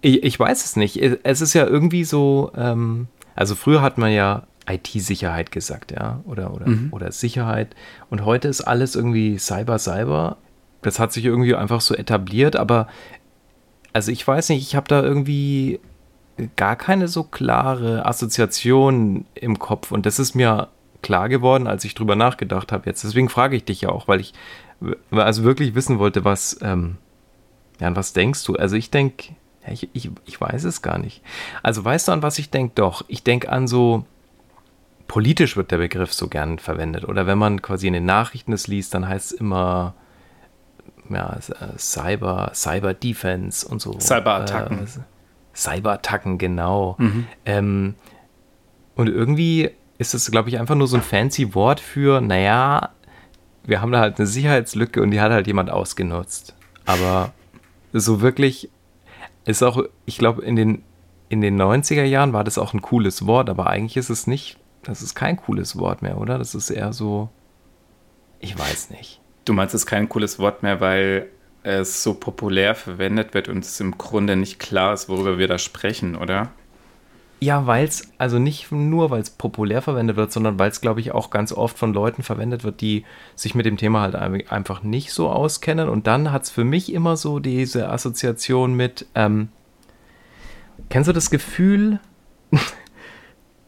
Ich, 0.02 0.24
ich, 0.24 0.40
weiß 0.40 0.66
es 0.66 0.76
nicht. 0.76 0.98
Es 0.98 1.42
ist 1.42 1.54
ja 1.54 1.68
irgendwie 1.68 2.04
so, 2.04 2.52
ähm, 2.58 3.10
also 3.36 3.54
früher 3.54 3.84
hat 3.84 4.00
man 4.00 4.12
ja 4.12 4.48
IT-Sicherheit 4.68 5.52
gesagt, 5.52 5.92
ja, 5.92 6.22
oder, 6.26 6.54
oder, 6.54 6.68
mhm. 6.68 6.90
oder 6.92 7.12
Sicherheit. 7.12 7.76
Und 8.10 8.26
heute 8.26 8.48
ist 8.48 8.62
alles 8.62 8.96
irgendwie 8.96 9.38
Cyber, 9.38 9.80
Cyber. 9.80 10.38
Das 10.82 11.00
hat 11.00 11.14
sich 11.14 11.26
irgendwie 11.26 11.56
einfach 11.56 11.82
so 11.82 11.96
etabliert, 11.96 12.56
aber 12.56 12.88
also 13.94 14.12
ich 14.12 14.28
weiß 14.28 14.50
nicht, 14.50 14.62
ich 14.62 14.76
habe 14.76 14.88
da 14.88 15.02
irgendwie 15.02 15.80
gar 16.56 16.76
keine 16.76 17.08
so 17.08 17.24
klare 17.24 18.06
Assoziation 18.06 19.26
im 19.36 19.60
Kopf. 19.60 19.92
Und 19.92 20.06
das 20.06 20.20
ist 20.20 20.34
mir 20.34 20.70
klar 21.02 21.30
geworden, 21.30 21.68
als 21.68 21.86
ich 21.86 21.94
drüber 21.94 22.16
nachgedacht 22.16 22.72
habe 22.72 22.88
jetzt. 22.88 23.04
Deswegen 23.04 23.30
frage 23.30 23.56
ich 23.56 23.66
dich 23.66 23.82
ja 23.82 23.90
auch, 23.90 24.08
weil 24.08 24.20
ich 24.20 24.34
also 25.12 25.44
wirklich 25.44 25.76
wissen 25.76 26.00
wollte, 26.00 26.26
was, 26.26 26.58
ähm, 26.62 26.98
ja, 27.80 27.88
an 27.88 27.96
was 27.96 28.14
denkst 28.14 28.44
du? 28.46 28.56
Also 28.56 28.76
ich 28.76 28.90
denke, 28.90 29.36
ich, 29.68 29.90
ich, 29.94 30.10
ich 30.26 30.42
weiß 30.42 30.64
es 30.64 30.82
gar 30.82 30.98
nicht. 30.98 31.22
Also 31.62 31.86
weißt 31.86 32.08
du, 32.08 32.12
an 32.14 32.24
was 32.24 32.40
ich 32.40 32.50
denke? 32.50 32.74
Doch, 32.76 33.06
ich 33.08 33.24
denke 33.24 33.52
an 33.52 33.68
so, 33.68 34.06
politisch 35.14 35.56
wird 35.56 35.70
der 35.70 35.78
Begriff 35.78 36.12
so 36.12 36.28
gern 36.28 36.58
verwendet. 36.58 37.08
Oder 37.08 37.28
wenn 37.28 37.38
man 37.38 37.62
quasi 37.62 37.86
in 37.86 37.94
den 37.94 38.04
Nachrichten 38.04 38.52
es 38.52 38.66
liest, 38.66 38.96
dann 38.96 39.08
heißt 39.08 39.34
es 39.34 39.40
immer, 39.40 39.94
ja, 41.08 41.38
Cyber, 41.78 42.50
Cyber 42.56 42.96
Defense 42.96 43.68
und 43.68 43.80
so. 43.80 44.00
Cyberattacken. 44.00 44.80
Äh, 44.80 45.56
Cyberattacken, 45.56 46.40
genau. 46.40 46.96
Mhm. 46.98 47.28
Ähm, 47.46 47.94
und 48.96 49.08
irgendwie 49.08 49.70
ist 50.00 50.16
es, 50.16 50.32
glaube 50.32 50.50
ich, 50.50 50.58
einfach 50.58 50.74
nur 50.74 50.88
so 50.88 50.98
ein 50.98 51.04
fancy 51.04 51.54
Wort 51.54 51.80
für, 51.80 52.20
naja, 52.20 52.90
wir 53.66 53.82
haben 53.82 53.92
da 53.92 54.00
halt 54.00 54.18
eine 54.18 54.26
Sicherheitslücke 54.26 55.00
und 55.00 55.12
die 55.12 55.22
hat 55.22 55.32
halt 55.32 55.46
jemand 55.46 55.70
ausgenutzt. 55.70 56.56
Aber 56.88 57.34
so 57.92 58.22
wirklich 58.22 58.68
ist 59.46 59.62
auch, 59.62 59.84
ich 60.08 60.18
glaube, 60.18 60.42
in 60.42 60.56
den, 60.56 60.82
in 61.30 61.42
den 61.42 61.62
90er 61.62 62.04
Jahren 62.04 62.34
war 62.34 62.44
das 62.44 62.58
auch 62.58 62.74
ein 62.74 62.82
cooles 62.82 63.28
Wort, 63.28 63.48
aber 63.48 63.68
eigentlich 63.68 63.96
ist 63.96 64.10
es 64.10 64.26
nicht, 64.26 64.58
das 64.84 65.02
ist 65.02 65.16
kein 65.16 65.38
cooles 65.38 65.78
Wort 65.78 66.02
mehr, 66.02 66.18
oder? 66.18 66.38
Das 66.38 66.56
ist 66.56 66.70
eher 66.70 66.94
so, 66.94 67.30
ich 68.40 68.58
weiß 68.58 68.90
nicht. 68.90 69.22
Du 69.46 69.54
meinst, 69.54 69.74
es 69.74 69.82
ist 69.82 69.88
kein 69.88 70.10
cooles 70.10 70.40
Wort 70.40 70.64
mehr, 70.64 70.80
weil 70.80 71.30
es 71.64 72.04
so 72.04 72.14
populär 72.14 72.76
verwendet 72.76 73.34
wird 73.34 73.48
und 73.48 73.64
es 73.64 73.80
im 73.80 73.98
Grunde 73.98 74.36
nicht 74.36 74.60
klar 74.60 74.94
ist, 74.94 75.10
worüber 75.10 75.38
wir 75.38 75.48
da 75.48 75.58
sprechen, 75.58 76.16
oder? 76.16 76.52
Ja, 77.40 77.68
weil 77.68 77.86
es, 77.86 78.10
also 78.18 78.40
nicht 78.40 78.72
nur, 78.72 79.10
weil 79.12 79.22
es 79.22 79.30
populär 79.30 79.82
verwendet 79.82 80.16
wird, 80.16 80.32
sondern 80.32 80.60
weil 80.60 80.70
es, 80.70 80.80
glaube 80.80 81.02
ich, 81.02 81.12
auch 81.12 81.30
ganz 81.30 81.52
oft 81.52 81.78
von 81.78 81.94
Leuten 81.94 82.24
verwendet 82.24 82.64
wird, 82.64 82.80
die 82.80 83.04
sich 83.36 83.54
mit 83.54 83.66
dem 83.66 83.76
Thema 83.76 84.00
halt 84.00 84.16
einfach 84.16 84.82
nicht 84.82 85.12
so 85.12 85.30
auskennen. 85.30 85.90
Und 85.90 86.08
dann 86.08 86.32
hat 86.32 86.44
es 86.44 86.50
für 86.50 86.64
mich 86.64 86.94
immer 86.94 87.18
so 87.18 87.40
diese 87.40 87.90
Assoziation 87.90 88.76
mit, 88.76 89.08
ähm, 89.14 89.50
kennst 90.90 91.10
du 91.10 91.14
das 91.14 91.30
Gefühl, 91.30 92.00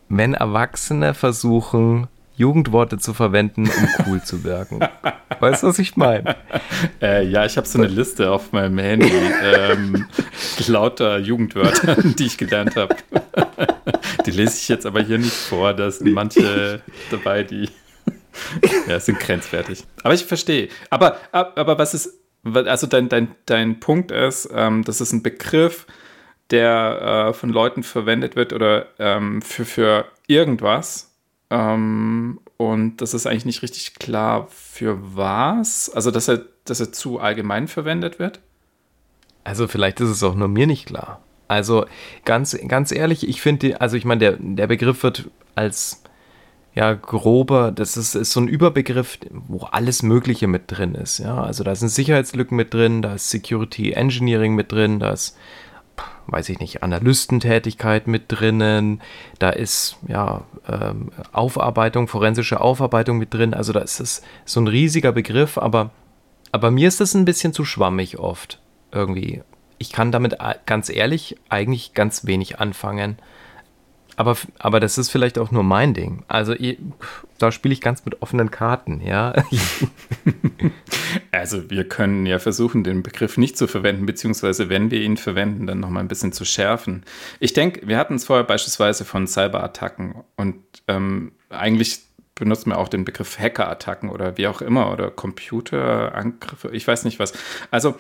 wenn 0.10 0.34
Erwachsene 0.34 1.14
versuchen, 1.14 2.08
Jugendworte 2.38 2.98
zu 2.98 3.14
verwenden, 3.14 3.70
um 3.70 4.06
cool 4.08 4.22
zu 4.22 4.44
wirken. 4.44 4.80
Weißt 5.40 5.64
du, 5.64 5.68
was 5.68 5.80
ich 5.80 5.96
meine? 5.96 6.36
Äh, 7.02 7.26
ja, 7.28 7.46
ich 7.46 7.58
habe 7.58 7.68
so 7.68 7.78
eine 7.78 7.88
Liste 7.88 8.30
auf 8.30 8.52
meinem 8.52 8.78
Handy 8.78 9.12
ähm, 9.44 10.06
lauter 10.68 11.18
Jugendwörtern, 11.20 12.16
die 12.20 12.26
ich 12.26 12.38
gelernt 12.38 12.76
habe. 12.76 12.96
die 14.26 14.32
lese 14.32 14.58
ich 14.58 14.68
jetzt 14.68 14.86
aber 14.86 15.02
hier 15.02 15.18
nicht 15.18 15.34
vor. 15.34 15.74
Da 15.74 15.90
sind 15.92 16.14
manche 16.14 16.82
dabei, 17.10 17.44
die 17.44 17.70
ja, 18.88 19.00
sind 19.00 19.20
grenzwertig. 19.20 19.84
Aber 20.04 20.14
ich 20.14 20.26
verstehe. 20.26 20.70
Aber, 20.90 21.18
aber 21.32 21.78
was 21.78 21.94
ist, 21.94 22.14
also 22.44 22.88
dein, 22.88 23.10
dein, 23.10 23.36
dein 23.46 23.80
Punkt 23.80 24.12
ist, 24.12 24.50
ähm, 24.54 24.84
das 24.84 25.02
ist 25.02 25.14
ein 25.14 25.24
Begriff, 25.24 25.86
der 26.52 27.30
äh, 27.30 27.34
von 27.34 27.50
Leuten 27.50 27.84
verwendet 27.84 28.36
wird 28.36 28.54
oder 28.54 28.88
ähm, 29.00 29.42
für, 29.42 29.66
für 29.66 30.06
irgendwas 30.28 31.16
ähm, 31.50 32.40
und 32.58 32.98
das 32.98 33.14
ist 33.14 33.28
eigentlich 33.28 33.46
nicht 33.46 33.62
richtig 33.62 33.96
klar, 33.96 34.48
für 34.50 34.98
was. 35.16 35.90
Also, 35.90 36.12
dass 36.12 36.28
er, 36.28 36.42
dass 36.66 36.80
er 36.80 36.92
zu 36.92 37.20
allgemein 37.20 37.68
verwendet 37.68 38.20
wird. 38.20 38.40
Also, 39.44 39.68
vielleicht 39.68 40.00
ist 40.00 40.10
es 40.10 40.24
auch 40.24 40.36
nur 40.36 40.48
mir 40.48 40.68
nicht 40.68 40.88
klar. 40.88 41.22
Also, 41.48 41.86
ganz, 42.24 42.58
ganz 42.68 42.92
ehrlich, 42.92 43.28
ich 43.28 43.42
finde, 43.42 43.80
also 43.82 43.98
ich 43.98 44.06
meine, 44.06 44.20
der, 44.20 44.38
der 44.40 44.68
Begriff 44.68 45.04
wird 45.04 45.30
als 45.54 46.02
ja, 46.74 46.94
grober, 46.94 47.72
das 47.72 47.96
ist, 47.96 48.16
ist 48.16 48.32
so 48.32 48.42
ein 48.42 48.50
Überbegriff, 48.50 49.18
wo 49.48 49.60
alles 49.60 50.04
Mögliche 50.04 50.48
mit 50.48 50.64
drin 50.68 50.96
ist. 50.96 51.20
Ja, 51.20 51.42
also 51.42 51.64
da 51.64 51.74
sind 51.74 51.88
Sicherheitslücken 51.88 52.58
mit 52.58 52.74
drin, 52.74 53.02
da 53.02 53.14
ist 53.16 53.30
Security 53.30 53.94
Engineering 53.94 54.56
mit 54.56 54.74
drin, 54.74 55.00
da 55.00 55.12
ist 55.12 55.38
weiß 56.28 56.50
ich 56.50 56.60
nicht, 56.60 56.84
Analystentätigkeit 56.84 58.08
mit 58.08 58.26
drinnen, 58.28 59.02
da 59.40 59.50
ist 59.50 59.98
ja 60.08 60.44
ähm, 60.68 61.12
Aufarbeitung, 61.32 62.08
forensische 62.08 62.62
Aufarbeitung 62.62 63.18
mit 63.18 63.34
drin. 63.34 63.54
Also 63.54 63.74
da 63.74 63.82
ist 63.82 64.00
es 64.00 64.22
so 64.46 64.60
ein 64.60 64.68
riesiger 64.68 65.12
Begriff, 65.12 65.58
aber, 65.58 65.92
aber 66.52 66.72
mir 66.72 66.88
ist 66.88 67.02
das 67.02 67.14
ein 67.14 67.26
bisschen 67.26 67.54
zu 67.54 67.66
schwammig 67.66 68.18
oft 68.18 68.60
irgendwie. 68.92 69.44
Ich 69.78 69.92
kann 69.92 70.12
damit 70.12 70.38
ganz 70.66 70.90
ehrlich 70.90 71.38
eigentlich 71.50 71.94
ganz 71.94 72.26
wenig 72.26 72.60
anfangen. 72.60 73.18
Aber, 74.16 74.38
aber 74.60 74.80
das 74.80 74.98
ist 74.98 75.10
vielleicht 75.10 75.38
auch 75.38 75.52
nur 75.52 75.64
mein 75.64 75.94
Ding. 75.94 76.24
Also 76.28 76.56
da 77.38 77.52
spiele 77.52 77.74
ich 77.74 77.82
ganz 77.82 78.06
mit 78.06 78.22
offenen 78.22 78.52
Karten, 78.52 79.02
ja. 79.02 79.34
also 81.32 81.70
wir 81.70 81.88
können 81.88 82.26
ja 82.26 82.40
versuchen, 82.40 82.84
den 82.84 83.04
Begriff 83.04 83.38
nicht 83.38 83.58
zu 83.58 83.68
verwenden, 83.68 84.06
beziehungsweise 84.06 84.70
wenn 84.70 84.92
wir 84.92 85.02
ihn 85.02 85.18
verwenden, 85.18 85.68
dann 85.68 85.80
nochmal 85.80 86.04
ein 86.04 86.08
bisschen 86.08 86.32
zu 86.32 86.46
schärfen. 86.46 87.04
Ich 87.40 87.54
denke, 87.54 87.88
wir 87.88 87.98
hatten 87.98 88.16
es 88.16 88.26
vorher 88.26 88.46
beispielsweise 88.46 89.06
von 89.06 89.28
Cyberattacken 89.28 90.16
und 90.38 90.56
ähm, 90.88 91.34
eigentlich 91.50 92.00
benutzen 92.36 92.72
wir 92.72 92.78
auch 92.78 92.90
den 92.90 93.06
Begriff 93.06 93.40
Hackerattacken 93.40 94.10
oder 94.10 94.38
wie 94.38 94.48
auch 94.48 94.62
immer 94.62 94.92
oder 94.92 95.10
Computerangriffe, 95.10 96.70
ich 96.72 96.88
weiß 96.88 97.06
nicht 97.06 97.20
was. 97.20 97.34
Also 97.72 97.96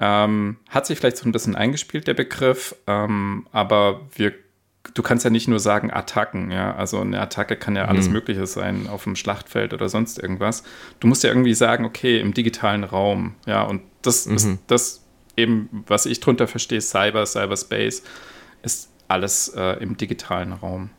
ähm, 0.00 0.58
hat 0.68 0.86
sich 0.86 0.98
vielleicht 0.98 1.16
so 1.16 1.28
ein 1.28 1.32
bisschen 1.32 1.56
eingespielt, 1.56 2.06
der 2.06 2.14
Begriff, 2.14 2.74
ähm, 2.86 3.46
aber 3.50 4.02
wir 4.14 4.34
du 4.94 5.02
kannst 5.02 5.24
ja 5.24 5.30
nicht 5.30 5.48
nur 5.48 5.60
sagen 5.60 5.90
Attacken, 5.90 6.50
ja. 6.50 6.74
Also 6.74 7.00
eine 7.00 7.20
Attacke 7.20 7.56
kann 7.56 7.76
ja 7.76 7.86
alles 7.86 8.06
mhm. 8.06 8.14
Mögliche 8.14 8.46
sein 8.46 8.88
auf 8.88 9.04
dem 9.04 9.16
Schlachtfeld 9.16 9.72
oder 9.74 9.88
sonst 9.88 10.18
irgendwas. 10.18 10.62
Du 11.00 11.06
musst 11.06 11.22
ja 11.22 11.30
irgendwie 11.30 11.54
sagen, 11.54 11.84
okay, 11.84 12.20
im 12.20 12.34
digitalen 12.34 12.84
Raum, 12.84 13.34
ja. 13.46 13.62
Und 13.62 13.82
das 14.02 14.26
mhm. 14.26 14.36
ist 14.36 14.58
das 14.66 15.04
eben, 15.36 15.84
was 15.86 16.06
ich 16.06 16.20
drunter 16.20 16.48
verstehe, 16.48 16.80
Cyber, 16.80 17.26
Cyberspace, 17.26 18.02
ist 18.62 18.90
alles 19.06 19.48
äh, 19.48 19.80
im 19.80 19.96
digitalen 19.96 20.52
Raum. 20.52 20.90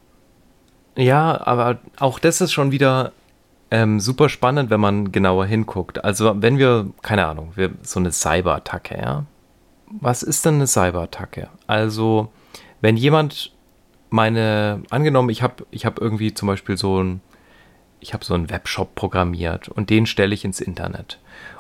Ja, 0.96 1.46
aber 1.46 1.80
auch 1.98 2.20
das 2.20 2.42
ist 2.42 2.52
schon 2.52 2.72
wieder 2.72 3.14
ähm, 3.72 4.00
super 4.00 4.30
spannend, 4.30 4.70
wenn 4.70 4.80
man 4.80 5.12
genauer 5.12 5.46
hinguckt. 5.46 6.04
Also 6.04 6.42
wenn 6.42 6.58
wir, 6.58 6.90
keine 7.02 7.26
Ahnung, 7.28 7.52
wir, 7.56 7.72
so 7.84 8.00
eine 8.00 8.12
Cyberattacke, 8.12 8.98
ja. 8.98 9.26
Was 10.02 10.24
ist 10.24 10.46
denn 10.46 10.56
eine 10.56 10.68
Cyberattacke? 10.68 11.50
Also 11.68 12.32
wenn 12.82 12.98
jemand 12.98 13.52
meine, 14.10 14.84
angenommen, 14.90 15.30
ich 15.30 15.42
habe 15.42 15.66
ich 15.72 15.86
hab 15.86 16.00
irgendwie 16.00 16.34
zum 16.34 16.48
Beispiel 16.48 16.78
so 16.78 17.02
ein, 17.02 17.22
ich 18.00 18.14
habe 18.14 18.26
so 18.26 18.34
einen 18.34 18.50
Webshop 18.50 18.96
programmiert 18.96 19.70
und 19.70 19.90
den 19.90 20.06
stelle 20.06 20.34
ich 20.34 20.46
ins 20.46 20.62
Internet. 20.62 21.20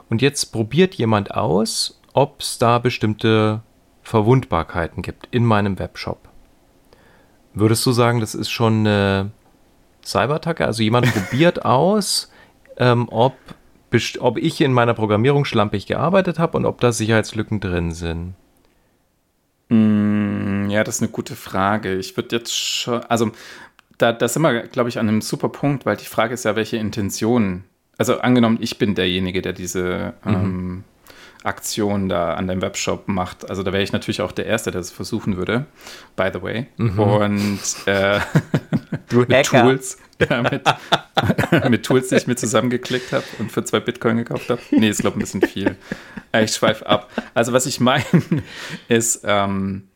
Und 0.09 0.21
jetzt 0.21 0.45
probiert 0.51 0.95
jemand 0.95 1.31
aus, 1.31 1.99
ob 2.13 2.41
es 2.41 2.57
da 2.57 2.79
bestimmte 2.79 3.61
Verwundbarkeiten 4.01 5.03
gibt 5.03 5.27
in 5.31 5.45
meinem 5.45 5.77
Webshop. 5.77 6.29
Würdest 7.53 7.85
du 7.85 7.91
sagen, 7.91 8.19
das 8.19 8.35
ist 8.35 8.49
schon 8.49 8.79
eine 8.79 9.31
Cyberattacke? 10.03 10.65
Also 10.65 10.81
jemand 10.81 11.13
probiert 11.13 11.65
aus, 11.65 12.31
ähm, 12.77 13.07
ob, 13.09 13.35
ob 14.19 14.37
ich 14.37 14.61
in 14.61 14.73
meiner 14.73 14.93
Programmierung 14.93 15.45
schlampig 15.45 15.85
gearbeitet 15.85 16.39
habe 16.39 16.57
und 16.57 16.65
ob 16.65 16.79
da 16.79 16.91
Sicherheitslücken 16.91 17.59
drin 17.59 17.91
sind. 17.91 18.33
Mm, 19.69 20.48
ja, 20.69 20.83
das 20.83 20.95
ist 20.95 21.01
eine 21.01 21.11
gute 21.11 21.35
Frage. 21.35 21.95
Ich 21.95 22.15
würde 22.17 22.35
jetzt 22.35 22.55
schon, 22.55 23.03
also 23.05 23.31
da, 23.97 24.13
da 24.13 24.27
sind 24.27 24.41
wir, 24.41 24.63
glaube 24.67 24.89
ich, 24.89 24.99
an 24.99 25.07
einem 25.07 25.21
super 25.21 25.49
Punkt, 25.49 25.85
weil 25.85 25.97
die 25.97 26.05
Frage 26.05 26.33
ist 26.33 26.45
ja, 26.45 26.55
welche 26.55 26.77
Intentionen. 26.77 27.65
Also 27.97 28.19
angenommen, 28.19 28.57
ich 28.61 28.77
bin 28.77 28.95
derjenige, 28.95 29.41
der 29.41 29.53
diese 29.53 30.13
mhm. 30.23 30.33
ähm, 30.33 30.83
Aktion 31.43 32.09
da 32.09 32.33
an 32.33 32.47
deinem 32.47 32.61
Webshop 32.61 33.07
macht. 33.07 33.49
Also 33.49 33.63
da 33.63 33.71
wäre 33.71 33.83
ich 33.83 33.91
natürlich 33.93 34.21
auch 34.21 34.31
der 34.31 34.45
Erste, 34.45 34.71
der 34.71 34.81
es 34.81 34.91
versuchen 34.91 35.37
würde, 35.37 35.65
by 36.15 36.29
the 36.33 36.41
way. 36.41 36.67
Mhm. 36.77 36.99
Und 36.99 37.59
äh, 37.85 38.19
mit 39.11 39.45
Tools, 39.45 39.97
ja, 40.29 40.41
mit, 40.41 40.63
mit 41.69 41.85
Tools, 41.85 42.09
die 42.09 42.15
ich 42.15 42.27
mir 42.27 42.35
zusammengeklickt 42.35 43.13
habe 43.13 43.23
und 43.39 43.51
für 43.51 43.63
zwei 43.63 43.79
Bitcoin 43.79 44.17
gekauft 44.17 44.49
habe. 44.49 44.61
Nee, 44.71 44.89
ist 44.89 45.01
glaube 45.01 45.17
ich 45.17 45.33
ein 45.33 45.39
bisschen 45.39 45.41
viel. 45.41 45.75
Äh, 46.31 46.43
ich 46.43 46.51
schweife 46.51 46.85
ab. 46.85 47.09
Also 47.33 47.53
was 47.53 47.65
ich 47.65 47.79
meine, 47.79 48.05
ist, 48.87 49.21
ähm, 49.23 49.87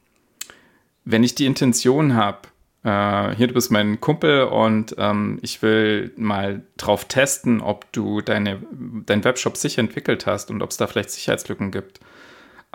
wenn 1.05 1.23
ich 1.23 1.35
die 1.35 1.45
Intention 1.45 2.15
habe, 2.15 2.39
äh, 2.83 3.35
hier, 3.35 3.47
du 3.47 3.53
bist 3.53 3.71
mein 3.71 3.99
Kumpel 4.01 4.43
und 4.43 4.95
ähm, 4.97 5.39
ich 5.41 5.61
will 5.61 6.11
mal 6.17 6.63
drauf 6.77 7.05
testen, 7.05 7.61
ob 7.61 7.91
du 7.93 8.21
deine, 8.21 8.61
dein 9.05 9.23
Webshop 9.23 9.57
sicher 9.57 9.79
entwickelt 9.79 10.25
hast 10.25 10.51
und 10.51 10.61
ob 10.61 10.71
es 10.71 10.77
da 10.77 10.87
vielleicht 10.87 11.11
Sicherheitslücken 11.11 11.71
gibt. 11.71 11.99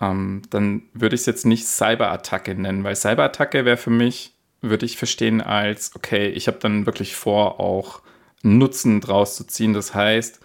Ähm, 0.00 0.42
dann 0.50 0.82
würde 0.94 1.14
ich 1.14 1.22
es 1.22 1.26
jetzt 1.26 1.44
nicht 1.44 1.66
Cyberattacke 1.66 2.54
nennen, 2.54 2.84
weil 2.84 2.96
Cyberattacke 2.96 3.64
wäre 3.64 3.76
für 3.76 3.90
mich, 3.90 4.32
würde 4.60 4.86
ich 4.86 4.96
verstehen 4.96 5.40
als, 5.40 5.94
okay, 5.94 6.28
ich 6.28 6.46
habe 6.48 6.58
dann 6.58 6.86
wirklich 6.86 7.14
vor, 7.14 7.60
auch 7.60 8.02
Nutzen 8.42 9.00
draus 9.00 9.36
zu 9.36 9.44
ziehen. 9.44 9.74
Das 9.74 9.94
heißt, 9.94 10.40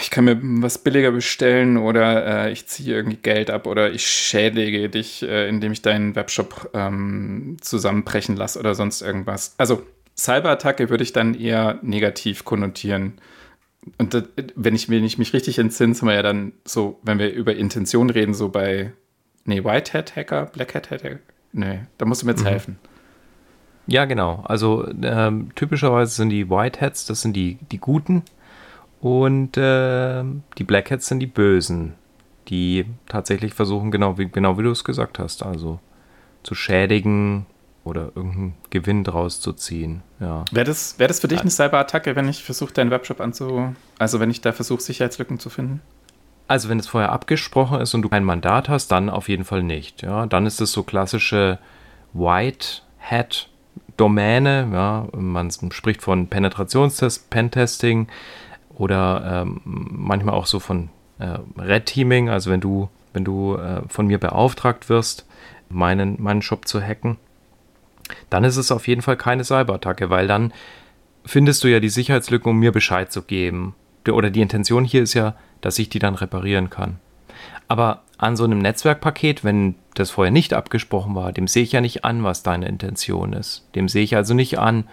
ich 0.00 0.10
kann 0.10 0.24
mir 0.24 0.38
was 0.42 0.78
billiger 0.78 1.10
bestellen 1.10 1.76
oder 1.76 2.46
äh, 2.46 2.52
ich 2.52 2.66
ziehe 2.66 2.94
irgendwie 2.94 3.16
Geld 3.16 3.50
ab 3.50 3.66
oder 3.66 3.92
ich 3.92 4.06
schädige 4.06 4.88
dich, 4.88 5.22
äh, 5.22 5.48
indem 5.48 5.72
ich 5.72 5.82
deinen 5.82 6.14
Webshop 6.14 6.70
ähm, 6.74 7.56
zusammenbrechen 7.60 8.36
lasse 8.36 8.58
oder 8.58 8.74
sonst 8.74 9.02
irgendwas. 9.02 9.54
Also 9.58 9.82
Cyberattacke 10.16 10.88
würde 10.90 11.02
ich 11.02 11.12
dann 11.12 11.34
eher 11.34 11.78
negativ 11.82 12.44
konnotieren. 12.44 13.14
Und 13.98 14.14
das, 14.14 14.24
wenn, 14.54 14.74
ich, 14.74 14.88
wenn 14.88 15.04
ich 15.04 15.18
mich 15.18 15.32
richtig 15.32 15.58
entsinne, 15.58 15.94
sind 15.94 16.06
wir 16.06 16.14
ja 16.14 16.22
dann 16.22 16.52
so, 16.64 17.00
wenn 17.02 17.18
wir 17.18 17.32
über 17.32 17.56
Intention 17.56 18.10
reden, 18.10 18.34
so 18.34 18.48
bei, 18.48 18.92
nee, 19.44 19.64
White 19.64 19.92
Hat 19.94 20.14
Hacker, 20.14 20.46
Black 20.46 20.74
Hat 20.74 20.90
Hacker, 20.90 21.18
nee, 21.52 21.80
da 21.98 22.06
musst 22.06 22.22
du 22.22 22.26
mir 22.26 22.32
jetzt 22.32 22.44
mhm. 22.44 22.48
helfen. 22.48 22.78
Ja, 23.88 24.04
genau. 24.04 24.44
Also 24.46 24.88
ähm, 25.02 25.50
typischerweise 25.56 26.14
sind 26.14 26.28
die 26.28 26.48
White 26.48 26.80
Hats, 26.80 27.04
das 27.06 27.22
sind 27.22 27.34
die, 27.34 27.58
die 27.72 27.78
Guten. 27.78 28.22
Und 29.02 29.56
äh, 29.56 30.22
die 30.58 30.64
Blackheads 30.64 31.08
sind 31.08 31.18
die 31.18 31.26
Bösen, 31.26 31.94
die 32.46 32.86
tatsächlich 33.08 33.52
versuchen, 33.52 33.90
genau 33.90 34.16
wie, 34.16 34.28
genau 34.28 34.56
wie 34.58 34.62
du 34.62 34.70
es 34.70 34.84
gesagt 34.84 35.18
hast, 35.18 35.42
also 35.42 35.80
zu 36.44 36.54
schädigen 36.54 37.46
oder 37.82 38.12
irgendeinen 38.14 38.54
Gewinn 38.70 39.02
draus 39.02 39.40
zu 39.40 39.54
ziehen. 39.54 40.02
Ja. 40.20 40.44
Wäre 40.52 40.66
das, 40.66 41.00
wär 41.00 41.08
das 41.08 41.18
für 41.18 41.26
dich 41.26 41.40
eine 41.40 41.50
Cyberattacke, 41.50 42.14
wenn 42.14 42.28
ich 42.28 42.44
versuche, 42.44 42.72
deinen 42.72 42.92
Webshop 42.92 43.20
anzu... 43.20 43.74
Also 43.98 44.20
wenn 44.20 44.30
ich 44.30 44.40
da 44.40 44.52
versuche, 44.52 44.80
Sicherheitslücken 44.80 45.40
zu 45.40 45.50
finden? 45.50 45.80
Also 46.46 46.68
wenn 46.68 46.78
es 46.78 46.86
vorher 46.86 47.10
abgesprochen 47.10 47.80
ist 47.80 47.94
und 47.94 48.02
du 48.02 48.08
kein 48.08 48.22
Mandat 48.22 48.68
hast, 48.68 48.92
dann 48.92 49.10
auf 49.10 49.28
jeden 49.28 49.44
Fall 49.44 49.64
nicht. 49.64 50.02
Ja, 50.02 50.26
dann 50.26 50.46
ist 50.46 50.60
es 50.60 50.70
so 50.70 50.84
klassische 50.84 51.58
White 52.12 52.82
Hat 53.00 53.48
Domäne. 53.96 54.68
Ja, 54.72 55.08
man 55.12 55.50
spricht 55.50 56.02
von 56.02 56.28
Penetrationstest, 56.28 57.30
Pentesting 57.30 58.06
oder 58.74 59.42
ähm, 59.42 59.60
manchmal 59.64 60.34
auch 60.34 60.46
so 60.46 60.60
von 60.60 60.88
äh, 61.18 61.38
Red 61.58 61.86
Teaming, 61.86 62.28
also 62.28 62.50
wenn 62.50 62.60
du, 62.60 62.88
wenn 63.12 63.24
du 63.24 63.56
äh, 63.56 63.82
von 63.88 64.06
mir 64.06 64.18
beauftragt 64.18 64.88
wirst, 64.88 65.26
meinen, 65.68 66.20
meinen 66.22 66.42
Shop 66.42 66.66
zu 66.66 66.80
hacken, 66.80 67.16
dann 68.30 68.44
ist 68.44 68.56
es 68.56 68.72
auf 68.72 68.88
jeden 68.88 69.02
Fall 69.02 69.16
keine 69.16 69.44
Cyberattacke, 69.44 70.10
weil 70.10 70.26
dann 70.26 70.52
findest 71.24 71.62
du 71.64 71.68
ja 71.68 71.80
die 71.80 71.88
Sicherheitslücken, 71.88 72.50
um 72.50 72.58
mir 72.58 72.72
Bescheid 72.72 73.12
zu 73.12 73.22
geben. 73.22 73.74
Oder 74.08 74.30
die 74.30 74.40
Intention 74.40 74.84
hier 74.84 75.02
ist 75.02 75.14
ja, 75.14 75.36
dass 75.60 75.78
ich 75.78 75.88
die 75.88 76.00
dann 76.00 76.16
reparieren 76.16 76.70
kann. 76.70 76.98
Aber 77.68 78.02
an 78.18 78.36
so 78.36 78.44
einem 78.44 78.58
Netzwerkpaket, 78.58 79.44
wenn 79.44 79.76
das 79.94 80.10
vorher 80.10 80.32
nicht 80.32 80.54
abgesprochen 80.54 81.14
war, 81.14 81.32
dem 81.32 81.46
sehe 81.46 81.62
ich 81.62 81.72
ja 81.72 81.80
nicht 81.80 82.04
an, 82.04 82.24
was 82.24 82.42
deine 82.42 82.68
Intention 82.68 83.32
ist. 83.32 83.68
Dem 83.74 83.88
sehe 83.88 84.02
ich 84.02 84.16
also 84.16 84.34
nicht 84.34 84.58
an, 84.58 84.88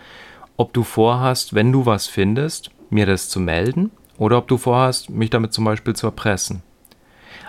ob 0.57 0.73
du 0.73 0.83
vorhast, 0.83 1.55
wenn 1.55 1.71
du 1.71 1.85
was 1.85 2.07
findest, 2.07 2.71
mir 2.89 3.05
das 3.05 3.29
zu 3.29 3.39
melden 3.39 3.91
oder 4.17 4.37
ob 4.37 4.47
du 4.47 4.57
vorhast, 4.57 5.09
mich 5.09 5.29
damit 5.29 5.53
zum 5.53 5.65
Beispiel 5.65 5.95
zu 5.95 6.07
erpressen. 6.07 6.61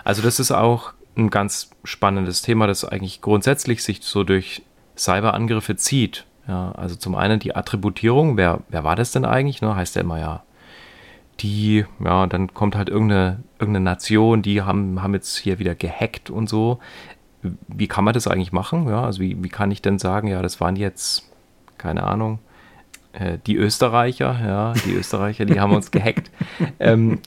Also 0.03 0.21
das 0.21 0.39
ist 0.39 0.51
auch 0.51 0.93
ein 1.15 1.29
ganz 1.29 1.69
spannendes 1.83 2.41
Thema, 2.41 2.67
das 2.67 2.85
eigentlich 2.85 3.21
grundsätzlich 3.21 3.83
sich 3.83 4.01
so 4.01 4.23
durch 4.23 4.63
Cyberangriffe 4.97 5.75
zieht. 5.75 6.25
Ja, 6.47 6.71
also 6.71 6.95
zum 6.95 7.15
einen 7.15 7.39
die 7.39 7.55
Attributierung, 7.55 8.37
wer, 8.37 8.61
wer 8.69 8.83
war 8.83 8.95
das 8.95 9.11
denn 9.11 9.25
eigentlich? 9.25 9.61
Ne? 9.61 9.75
Heißt 9.75 9.95
ja 9.95 10.01
immer 10.01 10.19
ja, 10.19 10.43
die, 11.39 11.85
ja, 12.03 12.27
dann 12.27 12.53
kommt 12.53 12.75
halt 12.75 12.89
irgendeine, 12.89 13.43
irgendeine 13.59 13.85
Nation, 13.85 14.41
die 14.41 14.61
haben, 14.61 15.01
haben 15.01 15.13
jetzt 15.13 15.37
hier 15.37 15.59
wieder 15.59 15.75
gehackt 15.75 16.29
und 16.29 16.49
so. 16.49 16.79
Wie 17.67 17.87
kann 17.87 18.03
man 18.03 18.13
das 18.13 18.27
eigentlich 18.27 18.51
machen? 18.51 18.87
Ja, 18.87 19.03
also 19.03 19.21
wie, 19.21 19.43
wie 19.43 19.49
kann 19.49 19.71
ich 19.71 19.81
denn 19.81 19.99
sagen, 19.99 20.27
ja, 20.27 20.41
das 20.41 20.61
waren 20.61 20.75
jetzt, 20.75 21.31
keine 21.77 22.03
Ahnung, 22.03 22.39
äh, 23.13 23.37
die 23.45 23.55
Österreicher, 23.55 24.39
ja, 24.43 24.73
die 24.85 24.93
Österreicher, 24.93 25.45
die 25.45 25.59
haben 25.59 25.73
uns 25.73 25.91
gehackt. 25.91 26.29
Ähm, 26.79 27.19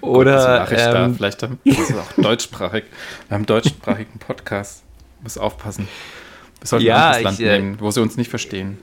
oder 0.00 0.66
Gott, 0.68 0.78
ähm, 0.78 0.92
da? 0.92 1.10
vielleicht 1.10 1.42
haben 1.42 1.58
wir 1.64 1.74
auch 1.74 2.12
deutschsprachig. 2.22 2.84
Wir 3.28 3.34
haben 3.34 3.46
deutschsprachigen 3.46 4.18
Podcast. 4.18 4.82
Muss 5.22 5.38
aufpassen. 5.38 5.88
Wir 6.60 6.66
sollten 6.66 6.86
ja, 6.86 7.10
ein 7.10 7.22
Land 7.22 7.40
äh, 7.40 7.58
nehmen, 7.58 7.80
wo 7.80 7.90
sie 7.90 8.00
uns 8.00 8.16
nicht 8.16 8.30
verstehen. 8.30 8.78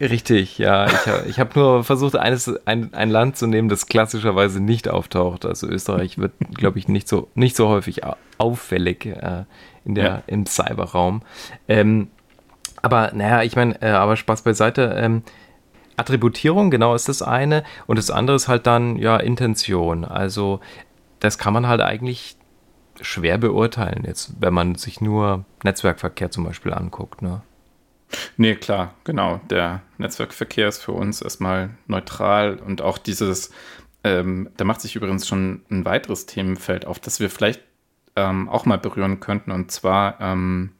Richtig, 0.00 0.58
ja. 0.58 0.86
Ich, 0.86 1.30
ich 1.30 1.40
habe 1.40 1.58
nur 1.58 1.84
versucht, 1.84 2.16
eines, 2.16 2.54
ein, 2.66 2.92
ein 2.92 3.10
Land 3.10 3.38
zu 3.38 3.46
nehmen, 3.46 3.68
das 3.70 3.86
klassischerweise 3.86 4.60
nicht 4.60 4.88
auftaucht. 4.88 5.46
Also 5.46 5.66
Österreich 5.66 6.18
wird, 6.18 6.32
glaube 6.54 6.78
ich, 6.78 6.88
nicht 6.88 7.08
so, 7.08 7.28
nicht 7.34 7.56
so 7.56 7.68
häufig 7.68 8.02
auffällig 8.36 9.06
äh, 9.06 9.44
in 9.84 9.94
der, 9.94 10.04
ja. 10.04 10.22
im 10.26 10.44
Cyberraum. 10.44 11.22
Ähm, 11.66 12.08
aber 12.82 13.12
naja, 13.14 13.42
ich 13.42 13.56
meine, 13.56 13.80
äh, 13.82 13.90
aber 13.90 14.16
Spaß 14.16 14.42
beiseite. 14.42 14.94
Ähm, 14.96 15.22
Attributierung, 15.96 16.70
genau, 16.70 16.94
ist 16.94 17.08
das 17.08 17.22
eine. 17.22 17.64
Und 17.86 17.98
das 17.98 18.10
andere 18.10 18.36
ist 18.36 18.48
halt 18.48 18.66
dann, 18.66 18.96
ja, 18.96 19.16
Intention. 19.16 20.04
Also, 20.04 20.60
das 21.18 21.38
kann 21.38 21.52
man 21.52 21.66
halt 21.66 21.80
eigentlich 21.80 22.36
schwer 23.00 23.38
beurteilen, 23.38 24.04
jetzt, 24.06 24.32
wenn 24.40 24.54
man 24.54 24.74
sich 24.74 25.00
nur 25.00 25.44
Netzwerkverkehr 25.64 26.30
zum 26.30 26.44
Beispiel 26.44 26.72
anguckt. 26.72 27.22
Ne? 27.22 27.42
Nee, 28.36 28.54
klar, 28.54 28.94
genau. 29.04 29.40
Der 29.50 29.82
Netzwerkverkehr 29.98 30.68
ist 30.68 30.82
für 30.82 30.92
uns 30.92 31.20
erstmal 31.20 31.70
neutral 31.86 32.56
und 32.56 32.82
auch 32.82 32.98
dieses, 32.98 33.50
ähm, 34.04 34.50
da 34.56 34.64
macht 34.64 34.80
sich 34.80 34.96
übrigens 34.96 35.26
schon 35.26 35.62
ein 35.70 35.84
weiteres 35.84 36.26
Themenfeld 36.26 36.86
auf, 36.86 36.98
das 36.98 37.20
wir 37.20 37.30
vielleicht 37.30 37.62
ähm, 38.16 38.48
auch 38.48 38.66
mal 38.66 38.78
berühren 38.78 39.20
könnten. 39.20 39.50
Und 39.50 39.70
zwar 39.70 40.20
ähm, 40.20 40.72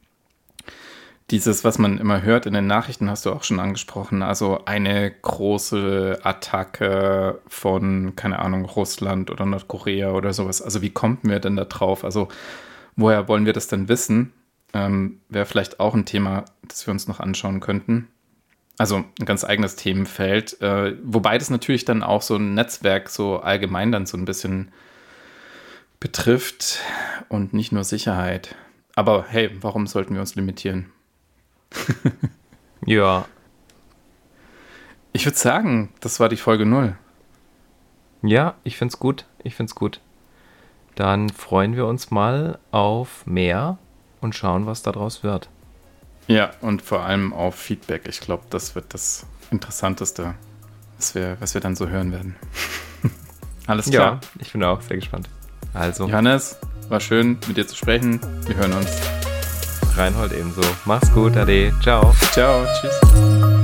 dieses, 1.31 1.63
was 1.63 1.79
man 1.79 1.99
immer 1.99 2.23
hört 2.23 2.47
in 2.47 2.55
den 2.55 2.67
Nachrichten, 2.67 3.11
hast 3.11 3.27
du 3.27 3.33
auch 3.33 3.45
schon 3.45 3.61
angesprochen. 3.61 4.23
Also 4.23 4.65
eine 4.65 5.11
große 5.11 6.21
Attacke 6.23 7.41
von, 7.47 8.17
keine 8.17 8.39
Ahnung, 8.39 8.65
Russland 8.65 9.31
oder 9.31 9.45
Nordkorea 9.45 10.13
oder 10.13 10.33
sowas. 10.33 10.63
Also 10.63 10.81
wie 10.81 10.91
kommt 10.91 11.25
mir 11.25 11.39
denn 11.39 11.57
da 11.57 11.67
drauf? 11.67 12.03
Also 12.03 12.29
woher 12.97 13.29
wollen 13.29 13.45
wir 13.45 13.53
das 13.53 13.69
denn 13.69 13.89
wissen? 13.89 14.33
Ähm, 14.73 15.21
Wäre 15.29 15.45
vielleicht 15.45 15.81
auch 15.81 15.95
ein 15.95 16.07
Thema, 16.07 16.47
das 16.67 16.87
wir 16.87 16.93
uns 16.93 17.09
noch 17.09 17.21
anschauen 17.21 17.61
könnten. 17.61 18.09
Also 18.79 18.97
ein 18.97 19.27
ganz 19.27 19.45
eigenes 19.45 19.77
Themenfeld. 19.77 20.63
Äh, 20.63 20.97
wobei 21.03 21.37
das 21.37 21.51
natürlich 21.51 21.85
dann 21.85 22.03
auch 22.03 22.23
so 22.23 22.37
ein 22.37 22.55
Netzwerk 22.55 23.11
so 23.11 23.41
allgemein 23.41 23.93
dann 23.93 24.07
so 24.07 24.17
ein 24.17 24.25
bisschen 24.25 24.71
betrifft 26.01 26.79
und 27.29 27.53
nicht 27.53 27.73
nur 27.73 27.85
Sicherheit. 27.85 28.55
Aber 28.95 29.27
hey, 29.29 29.51
warum 29.61 29.87
sollten 29.87 30.15
wir 30.15 30.21
uns 30.21 30.35
limitieren? 30.35 30.91
ja. 32.87 33.27
Ich 35.13 35.25
würde 35.25 35.39
sagen, 35.39 35.93
das 36.01 36.21
war 36.21 36.29
die 36.29 36.37
Folge 36.37 36.67
0. 36.67 36.97
Ja, 38.23 38.55
ich 38.65 38.77
finde 38.77 38.93
es 38.93 38.99
gut. 38.99 39.25
Ich 39.43 39.55
finde 39.55 39.71
es 39.71 39.75
gut. 39.75 40.01
Dann 40.95 41.29
freuen 41.29 41.77
wir 41.77 41.87
uns 41.87 42.11
mal 42.11 42.59
auf 42.73 43.25
mehr 43.27 43.79
und 44.21 44.35
schauen, 44.35 44.67
was 44.67 44.83
daraus 44.83 45.23
wird. 45.23 45.49
Ja, 46.27 46.51
und 46.61 46.83
vor 46.83 47.03
allem 47.03 47.33
auf 47.33 47.55
Feedback. 47.55 48.03
Ich 48.09 48.21
glaube, 48.21 48.45
das 48.51 48.75
wird 48.75 48.93
das 48.93 49.25
Interessanteste, 49.51 50.35
was 50.97 51.15
wir, 51.15 51.37
was 51.41 51.55
wir 51.55 51.61
dann 51.61 51.77
so 51.77 51.89
hören 51.89 52.13
werden. 52.13 52.37
Alles 53.67 53.91
klar. 53.91 54.21
Ja, 54.23 54.29
ich 54.41 54.53
bin 54.53 54.63
auch 54.65 54.81
sehr 54.83 54.97
gespannt. 54.97 55.29
Also. 55.73 56.07
Johannes, 56.07 56.59
war 56.89 57.01
schön, 57.01 57.39
mit 57.47 57.57
dir 57.57 57.67
zu 57.67 57.77
sprechen. 57.77 58.21
Wir 58.47 58.57
hören 58.57 58.73
uns. 58.73 58.91
Reinhold 59.99 60.33
ebenso. 60.33 60.61
Mach's 60.85 61.13
gut, 61.13 61.37
Ade. 61.37 61.73
Ciao. 61.83 62.15
Ciao. 62.33 62.65
Tschüss. 62.81 63.58